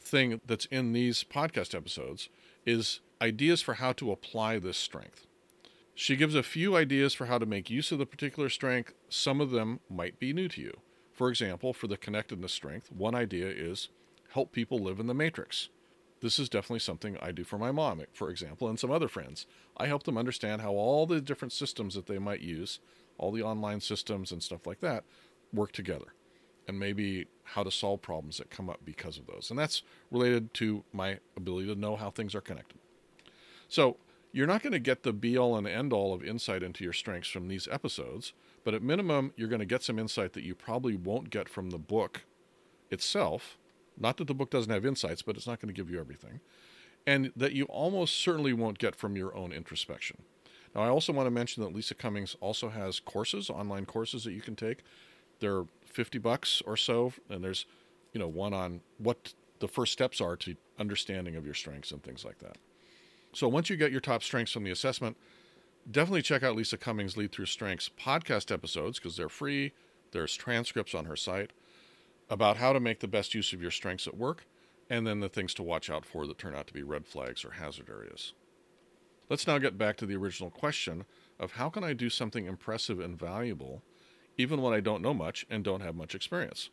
thing 0.00 0.40
that's 0.46 0.66
in 0.66 0.92
these 0.92 1.24
podcast 1.24 1.74
episodes 1.74 2.28
is 2.64 3.00
ideas 3.20 3.62
for 3.62 3.74
how 3.74 3.92
to 3.92 4.12
apply 4.12 4.58
this 4.58 4.76
strength. 4.76 5.26
She 5.94 6.16
gives 6.16 6.34
a 6.34 6.42
few 6.42 6.76
ideas 6.76 7.14
for 7.14 7.26
how 7.26 7.38
to 7.38 7.46
make 7.46 7.70
use 7.70 7.90
of 7.90 7.98
the 7.98 8.06
particular 8.06 8.50
strength. 8.50 8.92
Some 9.08 9.40
of 9.40 9.50
them 9.50 9.80
might 9.88 10.18
be 10.18 10.34
new 10.34 10.48
to 10.48 10.60
you. 10.60 10.76
For 11.16 11.30
example, 11.30 11.72
for 11.72 11.86
the 11.86 11.96
connectedness 11.96 12.52
strength, 12.52 12.92
one 12.92 13.14
idea 13.14 13.48
is 13.48 13.88
help 14.34 14.52
people 14.52 14.78
live 14.78 15.00
in 15.00 15.06
the 15.06 15.14
matrix. 15.14 15.70
This 16.20 16.38
is 16.38 16.50
definitely 16.50 16.80
something 16.80 17.16
I 17.22 17.32
do 17.32 17.42
for 17.42 17.56
my 17.56 17.72
mom, 17.72 18.02
for 18.12 18.28
example, 18.28 18.68
and 18.68 18.78
some 18.78 18.90
other 18.90 19.08
friends. 19.08 19.46
I 19.78 19.86
help 19.86 20.02
them 20.02 20.18
understand 20.18 20.60
how 20.60 20.72
all 20.72 21.06
the 21.06 21.22
different 21.22 21.52
systems 21.52 21.94
that 21.94 22.04
they 22.04 22.18
might 22.18 22.40
use, 22.40 22.80
all 23.16 23.32
the 23.32 23.42
online 23.42 23.80
systems 23.80 24.30
and 24.30 24.42
stuff 24.42 24.66
like 24.66 24.80
that, 24.80 25.04
work 25.54 25.72
together. 25.72 26.12
And 26.68 26.78
maybe 26.78 27.28
how 27.44 27.62
to 27.62 27.70
solve 27.70 28.02
problems 28.02 28.36
that 28.36 28.50
come 28.50 28.68
up 28.68 28.80
because 28.84 29.16
of 29.16 29.26
those. 29.26 29.48
And 29.48 29.58
that's 29.58 29.82
related 30.10 30.52
to 30.54 30.84
my 30.92 31.18
ability 31.34 31.68
to 31.68 31.80
know 31.80 31.96
how 31.96 32.10
things 32.10 32.34
are 32.34 32.42
connected. 32.42 32.78
So, 33.68 33.96
you're 34.32 34.46
not 34.46 34.62
going 34.62 34.74
to 34.74 34.78
get 34.78 35.02
the 35.02 35.14
be 35.14 35.38
all 35.38 35.56
and 35.56 35.66
end 35.66 35.94
all 35.94 36.12
of 36.12 36.22
insight 36.22 36.62
into 36.62 36.84
your 36.84 36.92
strengths 36.92 37.30
from 37.30 37.48
these 37.48 37.66
episodes, 37.70 38.34
but 38.66 38.74
at 38.74 38.82
minimum, 38.82 39.32
you're 39.36 39.48
going 39.48 39.60
to 39.60 39.64
get 39.64 39.84
some 39.84 39.96
insight 39.96 40.32
that 40.32 40.42
you 40.42 40.52
probably 40.52 40.96
won't 40.96 41.30
get 41.30 41.48
from 41.48 41.70
the 41.70 41.78
book 41.78 42.24
itself. 42.90 43.58
Not 43.96 44.16
that 44.16 44.26
the 44.26 44.34
book 44.34 44.50
doesn't 44.50 44.72
have 44.72 44.84
insights, 44.84 45.22
but 45.22 45.36
it's 45.36 45.46
not 45.46 45.60
going 45.60 45.72
to 45.72 45.72
give 45.72 45.88
you 45.88 46.00
everything. 46.00 46.40
And 47.06 47.30
that 47.36 47.52
you 47.52 47.66
almost 47.66 48.16
certainly 48.16 48.52
won't 48.52 48.78
get 48.78 48.96
from 48.96 49.14
your 49.14 49.32
own 49.36 49.52
introspection. 49.52 50.16
Now, 50.74 50.80
I 50.82 50.88
also 50.88 51.12
want 51.12 51.28
to 51.28 51.30
mention 51.30 51.62
that 51.62 51.72
Lisa 51.72 51.94
Cummings 51.94 52.34
also 52.40 52.68
has 52.68 52.98
courses, 52.98 53.50
online 53.50 53.86
courses 53.86 54.24
that 54.24 54.32
you 54.32 54.40
can 54.40 54.56
take. 54.56 54.78
They're 55.38 55.66
50 55.84 56.18
bucks 56.18 56.60
or 56.66 56.76
so, 56.76 57.12
and 57.30 57.44
there's, 57.44 57.66
you 58.12 58.18
know, 58.18 58.26
one 58.26 58.52
on 58.52 58.80
what 58.98 59.32
the 59.60 59.68
first 59.68 59.92
steps 59.92 60.20
are 60.20 60.34
to 60.38 60.56
understanding 60.76 61.36
of 61.36 61.44
your 61.44 61.54
strengths 61.54 61.92
and 61.92 62.02
things 62.02 62.24
like 62.24 62.40
that. 62.40 62.56
So 63.32 63.46
once 63.46 63.70
you 63.70 63.76
get 63.76 63.92
your 63.92 64.00
top 64.00 64.24
strengths 64.24 64.50
from 64.50 64.64
the 64.64 64.72
assessment, 64.72 65.16
definitely 65.90 66.22
check 66.22 66.42
out 66.42 66.56
Lisa 66.56 66.76
Cummings' 66.76 67.16
Lead 67.16 67.32
Through 67.32 67.46
Strengths 67.46 67.88
podcast 67.88 68.52
episodes 68.52 68.98
because 68.98 69.16
they're 69.16 69.28
free. 69.28 69.72
There's 70.12 70.36
transcripts 70.36 70.94
on 70.94 71.04
her 71.04 71.16
site 71.16 71.52
about 72.28 72.56
how 72.56 72.72
to 72.72 72.80
make 72.80 73.00
the 73.00 73.08
best 73.08 73.34
use 73.34 73.52
of 73.52 73.62
your 73.62 73.70
strengths 73.70 74.06
at 74.06 74.16
work, 74.16 74.46
and 74.90 75.06
then 75.06 75.20
the 75.20 75.28
things 75.28 75.54
to 75.54 75.62
watch 75.62 75.88
out 75.88 76.04
for 76.04 76.26
that 76.26 76.38
turn 76.38 76.54
out 76.54 76.66
to 76.66 76.74
be 76.74 76.82
red 76.82 77.06
flags 77.06 77.44
or 77.44 77.52
hazard 77.52 77.88
areas. 77.88 78.32
Let's 79.28 79.46
now 79.46 79.58
get 79.58 79.78
back 79.78 79.96
to 79.98 80.06
the 80.06 80.16
original 80.16 80.50
question 80.50 81.04
of 81.38 81.52
how 81.52 81.68
can 81.68 81.84
I 81.84 81.92
do 81.92 82.08
something 82.10 82.46
impressive 82.46 83.00
and 83.00 83.18
valuable 83.18 83.82
even 84.38 84.60
when 84.62 84.74
I 84.74 84.80
don't 84.80 85.02
know 85.02 85.14
much 85.14 85.46
and 85.48 85.64
don't 85.64 85.80
have 85.80 85.96
much 85.96 86.14
experience? 86.14 86.70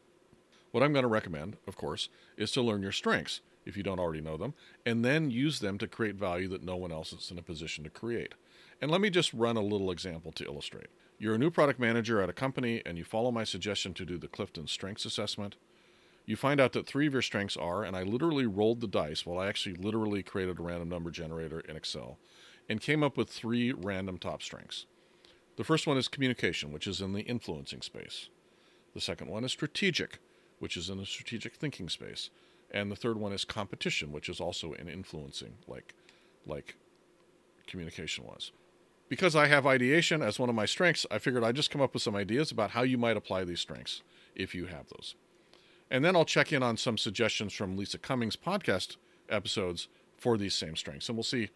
What 0.71 0.83
I'm 0.83 0.93
going 0.93 1.03
to 1.03 1.09
recommend, 1.09 1.57
of 1.67 1.77
course, 1.77 2.09
is 2.35 2.51
to 2.51 2.61
learn 2.61 2.81
your 2.81 2.91
strengths 2.91 3.41
if 3.65 3.77
you 3.77 3.83
don't 3.83 3.99
already 3.99 4.21
know 4.21 4.37
them, 4.37 4.53
and 4.85 5.05
then 5.05 5.31
use 5.31 5.59
them 5.59 5.77
to 5.77 5.87
create 5.87 6.15
value 6.15 6.47
that 6.49 6.63
no 6.63 6.75
one 6.75 6.91
else 6.91 7.13
is 7.13 7.31
in 7.31 7.37
a 7.37 7.43
position 7.43 7.83
to 7.83 7.89
create. 7.89 8.33
And 8.83 8.91
let 8.91 8.99
me 8.99 9.09
just 9.09 9.33
run 9.33 9.55
a 9.55 9.61
little 9.61 9.91
example 9.91 10.33
to 10.33 10.43
illustrate. 10.43 10.87
You're 11.17 11.35
a 11.35 11.37
new 11.37 11.49
product 11.49 11.79
manager 11.79 12.21
at 12.21 12.27
a 12.27 12.33
company 12.33 12.81
and 12.85 12.97
you 12.97 13.05
follow 13.05 13.31
my 13.31 13.45
suggestion 13.45 13.93
to 13.93 14.03
do 14.03 14.17
the 14.17 14.27
Clifton 14.27 14.67
Strengths 14.67 15.05
Assessment. 15.05 15.55
You 16.25 16.35
find 16.35 16.59
out 16.59 16.73
that 16.73 16.85
three 16.85 17.07
of 17.07 17.13
your 17.13 17.21
strengths 17.21 17.55
are, 17.55 17.85
and 17.85 17.95
I 17.95 18.03
literally 18.03 18.45
rolled 18.45 18.81
the 18.81 18.89
dice 18.89 19.25
while 19.25 19.39
I 19.39 19.47
actually 19.47 19.75
literally 19.75 20.21
created 20.21 20.59
a 20.59 20.61
random 20.61 20.89
number 20.89 21.11
generator 21.11 21.61
in 21.61 21.77
Excel 21.77 22.17
and 22.67 22.81
came 22.81 23.03
up 23.03 23.15
with 23.15 23.29
three 23.29 23.71
random 23.71 24.17
top 24.17 24.43
strengths. 24.43 24.85
The 25.55 25.63
first 25.63 25.87
one 25.87 25.95
is 25.95 26.09
communication, 26.09 26.73
which 26.73 26.85
is 26.85 26.99
in 26.99 27.13
the 27.13 27.21
influencing 27.21 27.83
space. 27.83 28.27
The 28.93 28.99
second 28.99 29.29
one 29.29 29.45
is 29.45 29.53
strategic, 29.53 30.19
which 30.59 30.75
is 30.75 30.89
in 30.89 30.97
the 30.97 31.05
strategic 31.05 31.55
thinking 31.55 31.87
space 31.87 32.31
and 32.69 32.91
the 32.91 32.97
third 32.97 33.15
one 33.15 33.31
is 33.31 33.45
competition, 33.45 34.11
which 34.11 34.27
is 34.27 34.41
also 34.41 34.73
in 34.73 34.89
influencing, 34.89 35.53
like 35.69 35.93
like 36.45 36.75
communication 37.65 38.25
was. 38.25 38.51
Because 39.13 39.35
I 39.35 39.45
have 39.45 39.67
ideation 39.67 40.23
as 40.23 40.39
one 40.39 40.49
of 40.49 40.55
my 40.55 40.65
strengths, 40.65 41.05
I 41.11 41.19
figured 41.19 41.43
I'd 41.43 41.55
just 41.55 41.69
come 41.69 41.81
up 41.81 41.93
with 41.93 42.01
some 42.01 42.15
ideas 42.15 42.49
about 42.49 42.71
how 42.71 42.81
you 42.81 42.97
might 42.97 43.15
apply 43.15 43.43
these 43.43 43.59
strengths 43.59 44.01
if 44.33 44.55
you 44.55 44.65
have 44.65 44.89
those. 44.89 45.13
And 45.91 46.03
then 46.03 46.15
I'll 46.15 46.25
check 46.25 46.51
in 46.51 46.63
on 46.63 46.77
some 46.77 46.97
suggestions 46.97 47.53
from 47.53 47.77
Lisa 47.77 47.99
Cummings' 47.99 48.35
podcast 48.35 48.97
episodes 49.29 49.87
for 50.17 50.35
these 50.35 50.55
same 50.55 50.75
strengths, 50.75 51.09
and 51.09 51.15
we'll 51.15 51.23
see 51.23 51.51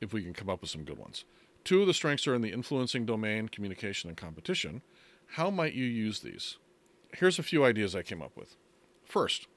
if 0.00 0.12
we 0.12 0.22
can 0.22 0.32
come 0.32 0.48
up 0.48 0.60
with 0.60 0.70
some 0.70 0.84
good 0.84 0.98
ones. 0.98 1.24
Two 1.64 1.80
of 1.80 1.88
the 1.88 1.94
strengths 1.94 2.28
are 2.28 2.34
in 2.36 2.42
the 2.42 2.52
influencing 2.52 3.04
domain, 3.04 3.48
communication, 3.48 4.08
and 4.08 4.16
competition. 4.16 4.80
How 5.30 5.50
might 5.50 5.74
you 5.74 5.84
use 5.84 6.20
these? 6.20 6.58
Here's 7.12 7.40
a 7.40 7.42
few 7.42 7.64
ideas 7.64 7.96
I 7.96 8.02
came 8.02 8.22
up 8.22 8.36
with. 8.36 8.54
First, 9.04 9.48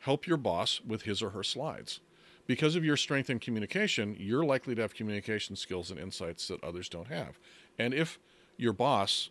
help 0.00 0.26
your 0.26 0.38
boss 0.38 0.80
with 0.84 1.02
his 1.02 1.22
or 1.22 1.30
her 1.30 1.44
slides. 1.44 2.00
Because 2.46 2.76
of 2.76 2.84
your 2.84 2.96
strength 2.96 3.30
in 3.30 3.38
communication, 3.38 4.16
you're 4.18 4.44
likely 4.44 4.74
to 4.74 4.82
have 4.82 4.94
communication 4.94 5.56
skills 5.56 5.90
and 5.90 5.98
insights 5.98 6.48
that 6.48 6.62
others 6.62 6.88
don't 6.88 7.08
have. 7.08 7.38
And 7.78 7.94
if 7.94 8.18
your 8.56 8.72
boss 8.72 9.30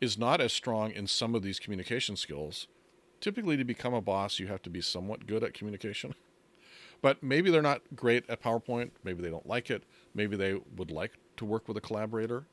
is 0.00 0.16
not 0.16 0.40
as 0.40 0.52
strong 0.52 0.92
in 0.92 1.06
some 1.06 1.34
of 1.34 1.42
these 1.42 1.58
communication 1.58 2.16
skills, 2.16 2.68
typically 3.20 3.56
to 3.56 3.64
become 3.64 3.94
a 3.94 4.00
boss, 4.00 4.38
you 4.38 4.46
have 4.46 4.62
to 4.62 4.70
be 4.70 4.80
somewhat 4.80 5.26
good 5.26 5.42
at 5.42 5.54
communication. 5.54 6.14
But 7.00 7.20
maybe 7.20 7.50
they're 7.50 7.62
not 7.62 7.82
great 7.96 8.30
at 8.30 8.40
PowerPoint. 8.40 8.92
Maybe 9.02 9.22
they 9.22 9.28
don't 9.28 9.44
like 9.44 9.72
it. 9.72 9.82
Maybe 10.14 10.36
they 10.36 10.60
would 10.76 10.92
like 10.92 11.18
to 11.36 11.44
work 11.44 11.66
with 11.66 11.76
a 11.76 11.80
collaborator. 11.80 12.46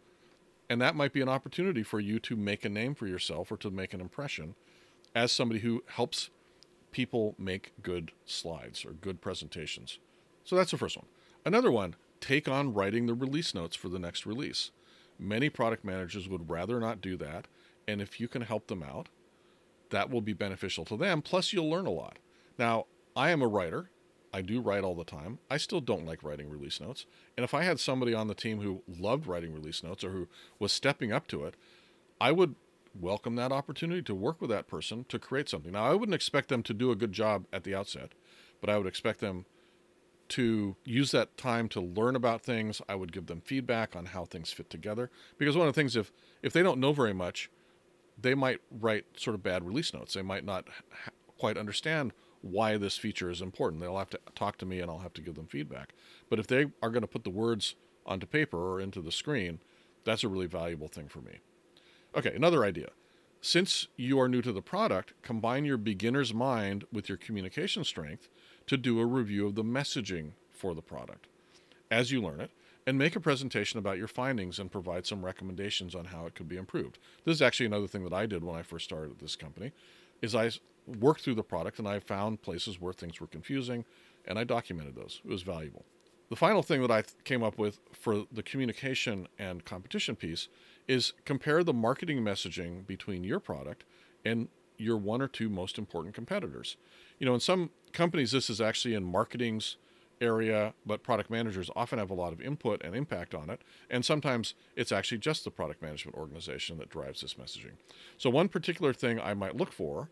And 0.68 0.82
that 0.82 0.96
might 0.96 1.14
be 1.14 1.22
an 1.22 1.30
opportunity 1.30 1.84
for 1.84 2.00
you 2.00 2.18
to 2.22 2.36
make 2.36 2.66
a 2.66 2.70
name 2.70 2.96
for 2.96 3.06
yourself 3.06 3.52
or 3.52 3.58
to 3.58 3.70
make 3.70 3.94
an 3.94 4.02
impression 4.02 4.56
as 5.14 5.32
somebody 5.32 5.60
who 5.60 5.84
helps 5.88 6.32
people 6.92 7.36
make 7.38 7.74
good 7.82 8.12
slides 8.26 8.86
or 8.86 8.92
good 8.92 9.22
presentations. 9.22 10.00
So 10.44 10.56
that's 10.56 10.72
the 10.72 10.78
first 10.78 10.98
one. 10.98 11.06
Another 11.46 11.72
one, 11.72 11.96
take 12.20 12.48
on 12.48 12.74
writing 12.74 13.06
the 13.06 13.14
release 13.14 13.54
notes 13.54 13.76
for 13.76 13.90
the 13.90 14.00
next 14.00 14.26
release. 14.26 14.72
Many 15.18 15.50
product 15.50 15.84
managers 15.84 16.30
would 16.30 16.50
rather 16.50 16.80
not 16.80 17.02
do 17.02 17.18
that. 17.18 17.48
And 17.88 18.02
if 18.02 18.20
you 18.20 18.28
can 18.28 18.44
help 18.44 18.68
them 18.68 18.84
out, 18.84 19.10
that 19.90 20.10
will 20.10 20.22
be 20.22 20.34
beneficial 20.34 20.86
to 20.86 20.98
them. 20.98 21.22
Plus, 21.22 21.52
you'll 21.52 21.70
learn 21.70 21.88
a 21.88 21.92
lot. 21.92 22.18
Now, 22.58 22.86
I 23.16 23.32
am 23.32 23.42
a 23.42 23.48
writer. 23.48 23.90
I 24.32 24.42
do 24.42 24.62
write 24.62 24.84
all 24.84 24.96
the 24.96 25.04
time. 25.04 25.40
I 25.50 25.58
still 25.58 25.82
don't 25.82 26.06
like 26.06 26.24
writing 26.24 26.50
release 26.50 26.80
notes. 26.80 27.06
And 27.36 27.44
if 27.44 27.54
I 27.54 27.64
had 27.64 27.80
somebody 27.80 28.14
on 28.14 28.28
the 28.28 28.36
team 28.36 28.62
who 28.62 28.84
loved 28.88 29.26
writing 29.26 29.54
release 29.54 29.84
notes 29.84 30.04
or 30.04 30.12
who 30.12 30.28
was 30.60 30.72
stepping 30.72 31.12
up 31.12 31.28
to 31.28 31.46
it, 31.46 31.56
I 32.22 32.32
would 32.32 32.56
welcome 33.00 33.36
that 33.36 33.52
opportunity 33.52 34.02
to 34.04 34.16
work 34.16 34.42
with 34.42 34.50
that 34.50 34.68
person 34.68 35.06
to 35.10 35.20
create 35.20 35.50
something. 35.50 35.72
Now, 35.72 35.86
I 35.86 35.94
wouldn't 35.94 36.16
expect 36.16 36.50
them 36.50 36.64
to 36.64 36.74
do 36.74 36.92
a 36.92 36.96
good 36.96 37.12
job 37.12 37.46
at 37.54 37.64
the 37.64 37.76
outset, 37.76 38.12
but 38.62 38.70
I 38.70 38.78
would 38.78 38.88
expect 38.88 39.20
them 39.20 39.46
to 40.30 40.76
use 40.86 41.12
that 41.12 41.38
time 41.38 41.68
to 41.70 41.82
learn 41.82 42.16
about 42.16 42.42
things. 42.42 42.82
I 42.88 42.96
would 42.96 43.12
give 43.12 43.26
them 43.26 43.42
feedback 43.42 43.96
on 43.96 44.08
how 44.08 44.26
things 44.26 44.52
fit 44.52 44.70
together. 44.70 45.10
Because 45.38 45.58
one 45.58 45.68
of 45.68 45.74
the 45.74 45.80
things, 45.80 45.96
if 45.96 46.12
if 46.44 46.54
they 46.54 46.64
don't 46.64 46.80
know 46.80 46.94
very 46.94 47.14
much, 47.14 47.50
they 48.22 48.36
might 48.36 48.60
write 48.70 49.06
sort 49.18 49.36
of 49.36 49.44
bad 49.44 49.66
release 49.66 49.94
notes. 49.94 50.14
They 50.14 50.22
might 50.22 50.46
not 50.46 50.68
ha- 50.92 51.12
quite 51.38 51.58
understand 51.58 52.14
why 52.42 52.78
this 52.78 52.98
feature 52.98 53.30
is 53.30 53.42
important. 53.42 53.82
They'll 53.82 53.98
have 53.98 54.12
to 54.12 54.20
talk 54.36 54.58
to 54.60 54.66
me, 54.66 54.80
and 54.80 54.90
I'll 54.90 55.00
have 55.00 55.14
to 55.14 55.22
give 55.22 55.36
them 55.36 55.48
feedback. 55.48 55.94
But 56.30 56.40
if 56.40 56.48
they 56.48 56.68
are 56.82 56.90
going 56.90 57.02
to 57.02 57.08
put 57.08 57.24
the 57.24 57.30
words 57.30 57.76
onto 58.06 58.28
paper 58.28 58.58
or 58.58 58.80
into 58.80 59.02
the 59.02 59.12
screen, 59.12 59.60
that's 60.06 60.24
a 60.24 60.30
really 60.30 60.48
valuable 60.48 60.88
thing 60.88 61.08
for 61.08 61.20
me. 61.20 61.40
Okay, 62.16 62.34
another 62.36 62.64
idea. 62.64 62.90
Since 63.42 63.88
you 63.96 64.20
are 64.20 64.28
new 64.28 64.42
to 64.42 64.52
the 64.52 64.62
product, 64.62 65.14
combine 65.22 65.64
your 65.64 65.78
beginner's 65.78 66.34
mind 66.34 66.84
with 66.92 67.08
your 67.08 67.18
communication 67.18 67.84
strength 67.84 68.28
to 68.68 68.78
do 68.78 69.00
a 69.00 69.06
review 69.06 69.48
of 69.48 69.56
the 69.56 69.64
messaging 69.64 70.32
for 70.52 70.74
the 70.74 70.82
product 70.82 71.28
as 71.90 72.12
you 72.12 72.22
learn 72.22 72.42
it 72.42 72.52
and 72.86 72.98
make 72.98 73.16
a 73.16 73.20
presentation 73.20 73.78
about 73.80 73.98
your 73.98 74.08
findings 74.08 74.60
and 74.60 74.72
provide 74.72 75.06
some 75.06 75.24
recommendations 75.24 75.96
on 75.96 76.06
how 76.06 76.26
it 76.26 76.36
could 76.36 76.50
be 76.50 76.58
improved. 76.58 76.98
This 77.24 77.36
is 77.36 77.42
actually 77.42 77.68
another 77.68 77.88
thing 77.88 78.04
that 78.04 78.14
I 78.14 78.26
did 78.26 78.44
when 78.44 78.56
I 78.56 78.64
first 78.64 78.86
started 78.86 79.12
at 79.12 79.20
this 79.20 79.36
company 79.36 79.72
is 80.22 80.36
I 80.36 80.52
worked 81.00 81.22
through 81.22 81.36
the 81.36 81.44
product 81.44 81.80
and 81.80 81.88
I 81.88 82.00
found 82.00 82.42
places 82.42 82.82
where 82.82 82.94
things 82.94 83.22
were 83.22 83.28
confusing 83.28 83.86
and 84.26 84.38
I 84.38 84.44
documented 84.44 84.96
those. 84.96 85.22
It 85.24 85.30
was 85.30 85.44
valuable. 85.44 85.86
The 86.30 86.36
final 86.36 86.62
thing 86.62 86.82
that 86.82 86.92
I 86.92 87.04
came 87.24 87.42
up 87.42 87.58
with 87.58 87.80
for 87.92 88.26
the 88.32 88.44
communication 88.44 89.28
and 89.40 89.66
competition 89.66 90.16
piece 90.16 90.48
is 90.88 91.14
compare 91.26 91.64
the 91.64 91.74
marketing 91.74 92.22
messaging 92.22 92.86
between 92.86 93.24
your 93.24 93.40
product 93.40 93.84
and 94.24 94.48
your 94.78 94.98
one 94.98 95.22
or 95.22 95.28
two 95.28 95.50
most 95.50 95.78
important 95.78 96.14
competitors. 96.14 96.78
You 97.18 97.26
know, 97.26 97.34
in 97.34 97.40
some 97.40 97.72
companies, 97.94 98.32
this 98.32 98.50
is 98.50 98.62
actually 98.62 98.94
in 98.94 99.04
marketing's 99.04 99.78
area, 100.22 100.74
but 100.86 101.02
product 101.02 101.32
managers 101.32 101.72
often 101.76 101.98
have 101.98 102.12
a 102.12 102.16
lot 102.16 102.32
of 102.32 102.42
input 102.42 102.84
and 102.84 102.96
impact 102.96 103.34
on 103.34 103.50
it. 103.50 103.62
And 103.90 104.06
sometimes 104.06 104.54
it's 104.76 104.92
actually 104.92 105.18
just 105.18 105.44
the 105.44 105.52
product 105.52 105.82
management 105.82 106.18
organization 106.18 106.78
that 106.78 106.90
drives 106.90 107.22
this 107.22 107.36
messaging. 107.36 107.74
So, 108.18 108.30
one 108.30 108.50
particular 108.50 108.94
thing 108.94 109.20
I 109.20 109.34
might 109.34 109.56
look 109.56 109.72
for 109.72 110.10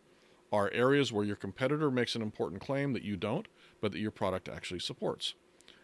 are 0.52 0.72
areas 0.72 1.12
where 1.12 1.26
your 1.26 1.36
competitor 1.36 1.92
makes 1.92 2.16
an 2.16 2.22
important 2.22 2.62
claim 2.62 2.94
that 2.94 3.04
you 3.04 3.18
don't, 3.18 3.48
but 3.82 3.92
that 3.92 4.00
your 4.00 4.12
product 4.12 4.48
actually 4.48 4.80
supports. 4.80 5.34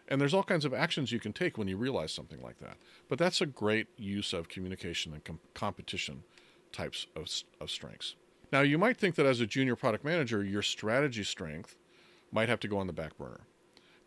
And 0.08 0.20
there's 0.20 0.34
all 0.34 0.42
kinds 0.42 0.64
of 0.64 0.74
actions 0.74 1.12
you 1.12 1.20
can 1.20 1.32
take 1.32 1.56
when 1.56 1.68
you 1.68 1.76
realize 1.76 2.12
something 2.12 2.42
like 2.42 2.58
that. 2.60 2.76
But 3.08 3.18
that's 3.18 3.40
a 3.40 3.46
great 3.46 3.88
use 3.96 4.32
of 4.32 4.48
communication 4.48 5.12
and 5.12 5.24
com- 5.24 5.40
competition 5.54 6.24
types 6.72 7.06
of, 7.16 7.28
of 7.60 7.70
strengths. 7.70 8.16
Now, 8.52 8.60
you 8.60 8.78
might 8.78 8.98
think 8.98 9.14
that 9.14 9.26
as 9.26 9.40
a 9.40 9.46
junior 9.46 9.76
product 9.76 10.04
manager, 10.04 10.44
your 10.44 10.62
strategy 10.62 11.24
strength 11.24 11.76
might 12.30 12.48
have 12.48 12.60
to 12.60 12.68
go 12.68 12.78
on 12.78 12.86
the 12.86 12.92
back 12.92 13.16
burner. 13.16 13.46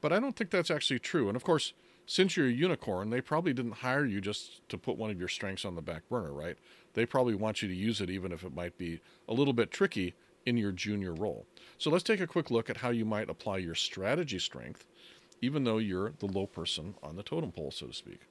But 0.02 0.14
I 0.14 0.20
don't 0.20 0.36
think 0.36 0.52
that's 0.52 0.70
actually 0.70 1.00
true. 1.00 1.28
And 1.28 1.36
of 1.36 1.44
course, 1.44 1.74
since 2.06 2.38
you're 2.38 2.48
a 2.48 2.52
unicorn, 2.52 3.10
they 3.10 3.20
probably 3.20 3.54
didn't 3.54 3.74
hire 3.74 4.06
you 4.06 4.22
just 4.22 4.68
to 4.70 4.78
put 4.78 4.98
one 4.98 5.10
of 5.10 5.20
your 5.20 5.28
strengths 5.28 5.66
on 5.66 5.76
the 5.76 5.82
back 5.82 6.08
burner, 6.08 6.32
right? 6.32 6.58
They 6.94 7.06
probably 7.06 7.36
want 7.36 7.62
you 7.62 7.68
to 7.68 7.76
use 7.76 8.00
it 8.00 8.10
even 8.10 8.32
if 8.32 8.44
it 8.44 8.56
might 8.56 8.78
be 8.78 9.02
a 9.28 9.34
little 9.34 9.54
bit 9.54 9.72
tricky 9.72 10.14
in 10.46 10.56
your 10.56 10.72
junior 10.72 11.14
role. 11.14 11.46
So 11.78 11.90
let's 11.90 12.06
take 12.06 12.22
a 12.22 12.28
quick 12.28 12.50
look 12.50 12.70
at 12.70 12.78
how 12.78 12.90
you 12.90 13.04
might 13.04 13.30
apply 13.30 13.58
your 13.58 13.76
strategy 13.76 14.40
strength, 14.40 14.86
even 15.42 15.64
though 15.64 15.78
you're 15.78 16.14
the 16.20 16.26
low 16.26 16.46
person 16.46 16.96
on 17.04 17.16
the 17.16 17.24
totem 17.24 17.52
pole, 17.52 17.72
so 17.72 17.88
to 17.88 17.94
speak. 17.94 18.22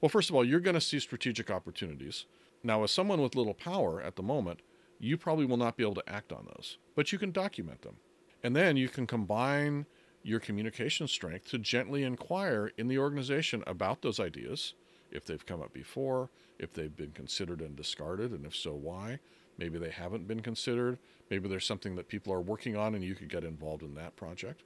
Well, 0.00 0.08
first 0.08 0.28
of 0.28 0.36
all, 0.36 0.44
you're 0.44 0.60
going 0.60 0.74
to 0.74 0.80
see 0.80 1.00
strategic 1.00 1.50
opportunities. 1.50 2.26
Now, 2.62 2.82
as 2.82 2.90
someone 2.90 3.20
with 3.20 3.34
little 3.34 3.54
power 3.54 4.02
at 4.02 4.16
the 4.16 4.22
moment, 4.22 4.60
you 4.98 5.16
probably 5.16 5.46
will 5.46 5.56
not 5.56 5.76
be 5.76 5.82
able 5.82 5.94
to 5.94 6.08
act 6.08 6.32
on 6.32 6.46
those, 6.46 6.78
but 6.94 7.12
you 7.12 7.18
can 7.18 7.30
document 7.30 7.82
them. 7.82 7.96
And 8.42 8.54
then 8.54 8.76
you 8.76 8.88
can 8.88 9.06
combine 9.06 9.86
your 10.22 10.40
communication 10.40 11.06
strength 11.06 11.50
to 11.50 11.58
gently 11.58 12.02
inquire 12.02 12.72
in 12.78 12.88
the 12.88 12.98
organization 12.98 13.62
about 13.66 14.02
those 14.02 14.18
ideas, 14.18 14.74
if 15.10 15.24
they've 15.26 15.44
come 15.44 15.62
up 15.62 15.72
before, 15.72 16.30
if 16.58 16.72
they've 16.72 16.96
been 16.96 17.12
considered 17.12 17.60
and 17.60 17.76
discarded, 17.76 18.32
and 18.32 18.46
if 18.46 18.56
so, 18.56 18.72
why. 18.72 19.18
Maybe 19.58 19.78
they 19.78 19.90
haven't 19.90 20.26
been 20.26 20.40
considered. 20.40 20.98
Maybe 21.30 21.48
there's 21.48 21.66
something 21.66 21.96
that 21.96 22.08
people 22.08 22.32
are 22.32 22.40
working 22.40 22.76
on 22.76 22.94
and 22.94 23.04
you 23.04 23.14
could 23.14 23.28
get 23.28 23.44
involved 23.44 23.82
in 23.82 23.94
that 23.94 24.16
project. 24.16 24.62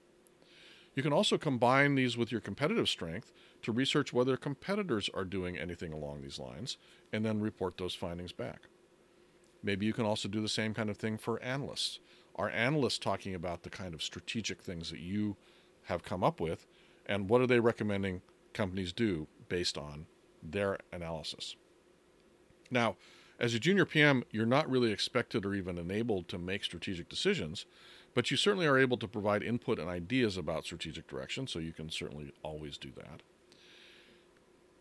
You 0.98 1.02
can 1.04 1.12
also 1.12 1.38
combine 1.38 1.94
these 1.94 2.16
with 2.16 2.32
your 2.32 2.40
competitive 2.40 2.88
strength 2.88 3.32
to 3.62 3.70
research 3.70 4.12
whether 4.12 4.36
competitors 4.36 5.08
are 5.14 5.24
doing 5.24 5.56
anything 5.56 5.92
along 5.92 6.22
these 6.22 6.40
lines 6.40 6.76
and 7.12 7.24
then 7.24 7.38
report 7.38 7.76
those 7.76 7.94
findings 7.94 8.32
back. 8.32 8.62
Maybe 9.62 9.86
you 9.86 9.92
can 9.92 10.04
also 10.04 10.28
do 10.28 10.40
the 10.40 10.48
same 10.48 10.74
kind 10.74 10.90
of 10.90 10.96
thing 10.96 11.16
for 11.16 11.40
analysts. 11.40 12.00
Are 12.34 12.50
analysts 12.50 12.98
talking 12.98 13.32
about 13.32 13.62
the 13.62 13.70
kind 13.70 13.94
of 13.94 14.02
strategic 14.02 14.60
things 14.60 14.90
that 14.90 14.98
you 14.98 15.36
have 15.84 16.02
come 16.02 16.24
up 16.24 16.40
with, 16.40 16.66
and 17.06 17.28
what 17.28 17.40
are 17.40 17.46
they 17.46 17.60
recommending 17.60 18.20
companies 18.52 18.92
do 18.92 19.28
based 19.48 19.78
on 19.78 20.06
their 20.42 20.78
analysis? 20.90 21.54
Now, 22.72 22.96
as 23.38 23.54
a 23.54 23.60
junior 23.60 23.84
PM, 23.84 24.24
you're 24.30 24.46
not 24.46 24.68
really 24.68 24.92
expected 24.92 25.46
or 25.46 25.54
even 25.54 25.78
enabled 25.78 26.28
to 26.28 26.38
make 26.38 26.64
strategic 26.64 27.08
decisions, 27.08 27.66
but 28.14 28.30
you 28.30 28.36
certainly 28.36 28.66
are 28.66 28.78
able 28.78 28.96
to 28.96 29.06
provide 29.06 29.42
input 29.42 29.78
and 29.78 29.88
ideas 29.88 30.36
about 30.36 30.64
strategic 30.64 31.06
direction, 31.06 31.46
so 31.46 31.58
you 31.58 31.72
can 31.72 31.90
certainly 31.90 32.32
always 32.42 32.78
do 32.78 32.90
that. 32.96 33.22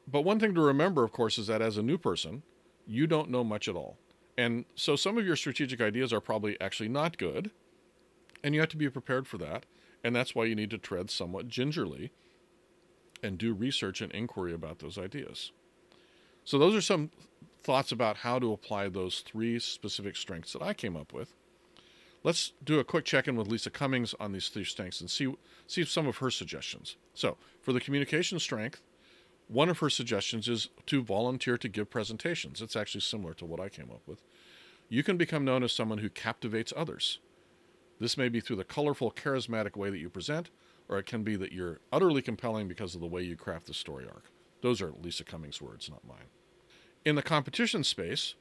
But 0.07 0.21
one 0.21 0.39
thing 0.39 0.55
to 0.55 0.61
remember, 0.61 1.03
of 1.03 1.11
course, 1.11 1.37
is 1.37 1.47
that 1.47 1.61
as 1.61 1.77
a 1.77 1.83
new 1.83 1.97
person, 1.97 2.41
you 2.87 3.05
don't 3.05 3.29
know 3.29 3.43
much 3.43 3.67
at 3.67 3.75
all. 3.75 3.97
And 4.37 4.65
so 4.75 4.95
some 4.95 5.17
of 5.17 5.25
your 5.25 5.35
strategic 5.35 5.81
ideas 5.81 6.13
are 6.13 6.21
probably 6.21 6.59
actually 6.61 6.89
not 6.89 7.17
good, 7.17 7.51
and 8.43 8.55
you 8.55 8.61
have 8.61 8.69
to 8.69 8.77
be 8.77 8.89
prepared 8.89 9.27
for 9.27 9.37
that. 9.39 9.65
And 10.03 10.15
that's 10.15 10.33
why 10.33 10.45
you 10.45 10.55
need 10.55 10.69
to 10.69 10.77
tread 10.77 11.09
somewhat 11.09 11.47
gingerly 11.47 12.11
and 13.21 13.37
do 13.37 13.53
research 13.53 13.99
and 13.99 14.11
inquiry 14.11 14.53
about 14.53 14.79
those 14.79 14.97
ideas. 14.97 15.51
So, 16.45 16.57
those 16.57 16.75
are 16.75 16.81
some 16.81 17.11
thoughts 17.63 17.91
about 17.91 18.17
how 18.17 18.39
to 18.39 18.53
apply 18.53 18.89
those 18.89 19.19
three 19.19 19.59
specific 19.59 20.15
strengths 20.15 20.53
that 20.53 20.61
I 20.61 20.73
came 20.73 20.95
up 20.95 21.13
with. 21.13 21.33
Let's 22.23 22.53
do 22.63 22.79
a 22.79 22.83
quick 22.83 23.05
check 23.05 23.27
in 23.27 23.35
with 23.35 23.47
Lisa 23.47 23.69
Cummings 23.69 24.13
on 24.19 24.31
these 24.31 24.49
three 24.49 24.63
strengths 24.63 25.01
and 25.01 25.09
see, 25.09 25.33
see 25.67 25.85
some 25.85 26.07
of 26.07 26.17
her 26.17 26.31
suggestions. 26.31 26.97
So, 27.13 27.37
for 27.61 27.73
the 27.73 27.79
communication 27.79 28.39
strength, 28.39 28.81
one 29.47 29.69
of 29.69 29.79
her 29.79 29.89
suggestions 29.89 30.49
is 30.49 30.69
to 30.87 31.03
volunteer 31.03 31.57
to 31.57 31.69
give 31.69 31.89
presentations. 31.89 32.61
It's 32.61 32.75
actually 32.75 33.01
similar 33.01 33.33
to 33.35 33.45
what 33.45 33.59
I 33.59 33.69
came 33.69 33.91
up 33.91 34.01
with. 34.05 34.23
You 34.89 35.03
can 35.03 35.17
become 35.17 35.45
known 35.45 35.63
as 35.63 35.71
someone 35.71 35.99
who 35.99 36.09
captivates 36.09 36.73
others. 36.75 37.19
This 37.99 38.17
may 38.17 38.29
be 38.29 38.39
through 38.39 38.57
the 38.57 38.63
colorful, 38.63 39.11
charismatic 39.11 39.75
way 39.75 39.89
that 39.89 39.99
you 39.99 40.09
present, 40.09 40.49
or 40.89 40.97
it 40.97 41.05
can 41.05 41.23
be 41.23 41.35
that 41.35 41.51
you're 41.51 41.79
utterly 41.91 42.21
compelling 42.21 42.67
because 42.67 42.95
of 42.95 43.01
the 43.01 43.07
way 43.07 43.21
you 43.21 43.35
craft 43.35 43.67
the 43.67 43.73
story 43.73 44.05
arc. 44.05 44.25
Those 44.61 44.81
are 44.81 44.91
Lisa 44.91 45.23
Cummings' 45.23 45.61
words, 45.61 45.89
not 45.89 46.05
mine. 46.07 46.27
In 47.05 47.15
the 47.15 47.21
competition 47.21 47.83
space, 47.83 48.35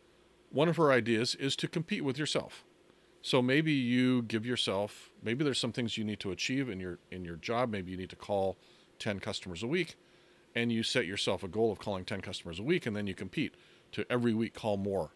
one 0.51 0.69
of 0.69 0.77
her 0.77 0.91
ideas 0.91 1.35
is 1.35 1.57
to 1.57 1.69
compete 1.69 2.05
with 2.05 2.19
yourself. 2.19 2.65
So 3.23 3.43
maybe 3.43 3.73
you 3.73 4.23
give 4.23 4.47
yourself 4.47 5.11
maybe 5.23 5.43
there's 5.43 5.59
some 5.59 5.73
things 5.73 5.99
you 5.99 6.05
need 6.05 6.21
to 6.21 6.31
achieve 6.31 6.69
in 6.69 6.79
your 6.79 6.99
in 7.11 7.25
your 7.25 7.37
job, 7.37 7.71
maybe 7.71 7.91
you 7.91 7.97
need 7.97 8.11
to 8.11 8.17
call 8.17 8.57
10 8.99 9.21
customers 9.21 9.63
a 9.63 9.67
week 9.67 9.97
and 10.55 10.73
you 10.73 10.83
set 10.83 11.07
yourself 11.07 11.43
a 11.43 11.49
goal 11.49 11.71
of 11.71 11.79
calling 11.79 12.05
10 12.05 12.21
customers 12.21 12.59
a 12.59 12.63
week 12.63 12.87
and 12.87 12.97
then 12.97 13.07
you 13.07 13.15
compete 13.15 13.55
to 13.93 14.07
every 14.11 14.33
week 14.33 14.55
call 14.55 14.77
more. 14.77 15.11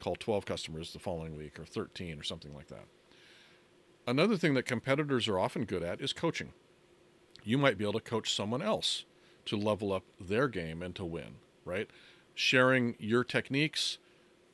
Call 0.00 0.14
12 0.16 0.46
customers 0.46 0.92
the 0.92 0.98
following 0.98 1.36
week 1.36 1.58
or 1.58 1.64
13 1.64 2.18
or 2.18 2.22
something 2.22 2.54
like 2.54 2.68
that. 2.68 2.84
Another 4.06 4.36
thing 4.36 4.54
that 4.54 4.64
competitors 4.64 5.28
are 5.28 5.38
often 5.38 5.64
good 5.64 5.82
at 5.82 6.00
is 6.00 6.12
coaching. 6.12 6.52
You 7.44 7.58
might 7.58 7.76
be 7.76 7.84
able 7.84 7.94
to 7.94 8.00
coach 8.00 8.34
someone 8.34 8.62
else 8.62 9.04
to 9.46 9.56
level 9.56 9.92
up 9.92 10.04
their 10.20 10.48
game 10.48 10.82
and 10.82 10.94
to 10.94 11.04
win 11.04 11.36
right 11.64 11.90
sharing 12.38 12.94
your 13.00 13.24
techniques 13.24 13.98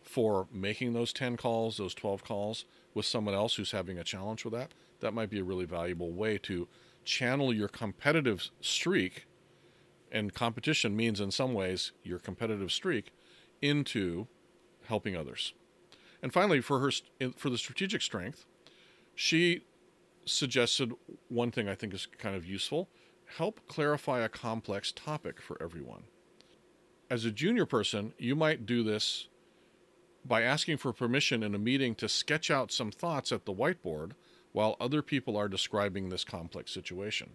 for 0.01 0.49
making 0.51 0.95
those 0.95 1.13
10 1.13 1.37
calls 1.37 1.77
those 1.77 1.93
12 1.93 2.25
calls 2.25 2.65
with 2.95 3.05
someone 3.05 3.35
else 3.35 3.57
who's 3.57 3.73
having 3.73 3.99
a 3.99 4.05
challenge 4.05 4.43
with 4.43 4.55
that 4.55 4.73
that 5.01 5.13
might 5.13 5.29
be 5.29 5.39
a 5.39 5.45
really 5.45 5.67
valuable 5.67 6.11
way 6.11 6.39
to 6.39 6.67
channel 7.05 7.53
your 7.53 7.69
competitive 7.69 8.49
streak 8.63 9.27
and 10.11 10.33
competition 10.33 10.97
means 10.97 11.21
in 11.21 11.31
some 11.31 11.53
ways 11.53 11.93
your 12.03 12.19
competitive 12.19 12.73
streak 12.73 13.13
into 13.61 14.29
helping 14.87 15.15
others. 15.15 15.53
And 16.23 16.33
finally, 16.33 16.63
for 16.63 16.81
her 16.81 16.91
for 17.37 17.51
the 17.51 17.59
strategic 17.59 18.01
strength, 18.01 18.47
she 19.15 19.65
suggested 20.25 20.95
one 21.29 21.51
thing 21.51 21.69
I 21.69 21.75
think 21.75 21.93
is 21.93 22.07
kind 22.07 22.35
of 22.35 22.47
useful: 22.47 22.89
help 23.37 23.61
clarify 23.69 24.21
a 24.21 24.31
complex 24.31 24.91
topic 24.91 25.43
for 25.43 25.63
everyone. 25.63 26.05
As 27.11 27.25
a 27.25 27.31
junior 27.31 27.67
person, 27.67 28.15
you 28.19 28.35
might 28.35 28.67
do 28.67 28.83
this 28.83 29.29
by 30.25 30.43
asking 30.43 30.79
for 30.79 30.93
permission 30.93 31.43
in 31.43 31.55
a 31.55 31.59
meeting 31.59 31.95
to 31.97 32.09
sketch 32.09 32.51
out 32.51 32.73
some 32.73 32.91
thoughts 32.91 33.31
at 33.31 33.45
the 33.45 33.53
whiteboard 33.53 34.13
while 34.53 34.77
other 34.81 35.03
people 35.03 35.37
are 35.37 35.49
describing 35.49 36.09
this 36.09 36.25
complex 36.25 36.73
situation. 36.73 37.31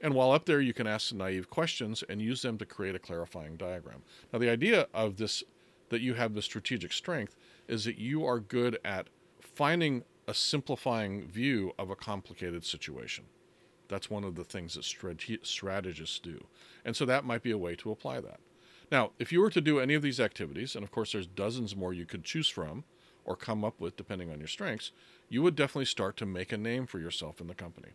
And 0.00 0.14
while 0.14 0.32
up 0.32 0.46
there, 0.46 0.60
you 0.60 0.72
can 0.72 0.86
ask 0.86 1.12
naive 1.12 1.50
questions 1.50 2.04
and 2.08 2.20
use 2.20 2.42
them 2.42 2.58
to 2.58 2.66
create 2.66 2.94
a 2.94 3.00
clarifying 3.00 3.56
diagram. 3.56 4.02
Now, 4.32 4.38
the 4.38 4.50
idea 4.50 4.86
of 4.92 5.16
this, 5.16 5.42
that 5.88 6.00
you 6.00 6.14
have 6.14 6.34
the 6.34 6.42
strategic 6.42 6.92
strength, 6.92 7.36
is 7.68 7.84
that 7.84 7.98
you 7.98 8.24
are 8.24 8.40
good 8.40 8.78
at 8.84 9.08
finding 9.40 10.04
a 10.28 10.34
simplifying 10.34 11.26
view 11.26 11.72
of 11.78 11.90
a 11.90 11.96
complicated 11.96 12.64
situation. 12.64 13.24
That's 13.88 14.10
one 14.10 14.24
of 14.24 14.36
the 14.36 14.44
things 14.44 14.74
that 14.74 14.84
strate- 14.84 15.46
strategists 15.46 16.18
do. 16.18 16.44
And 16.84 16.96
so 16.96 17.04
that 17.06 17.24
might 17.24 17.42
be 17.42 17.50
a 17.50 17.58
way 17.58 17.74
to 17.76 17.90
apply 17.90 18.20
that. 18.20 18.40
Now, 18.92 19.10
if 19.18 19.32
you 19.32 19.40
were 19.40 19.50
to 19.50 19.60
do 19.60 19.80
any 19.80 19.94
of 19.94 20.02
these 20.02 20.20
activities, 20.20 20.76
and 20.76 20.84
of 20.84 20.92
course 20.92 21.12
there's 21.12 21.26
dozens 21.26 21.74
more 21.74 21.92
you 21.92 22.06
could 22.06 22.22
choose 22.22 22.48
from 22.48 22.84
or 23.24 23.34
come 23.34 23.64
up 23.64 23.80
with 23.80 23.96
depending 23.96 24.30
on 24.30 24.38
your 24.38 24.46
strengths, 24.46 24.92
you 25.28 25.42
would 25.42 25.56
definitely 25.56 25.86
start 25.86 26.16
to 26.18 26.26
make 26.26 26.52
a 26.52 26.56
name 26.56 26.86
for 26.86 27.00
yourself 27.00 27.40
in 27.40 27.48
the 27.48 27.54
company 27.54 27.92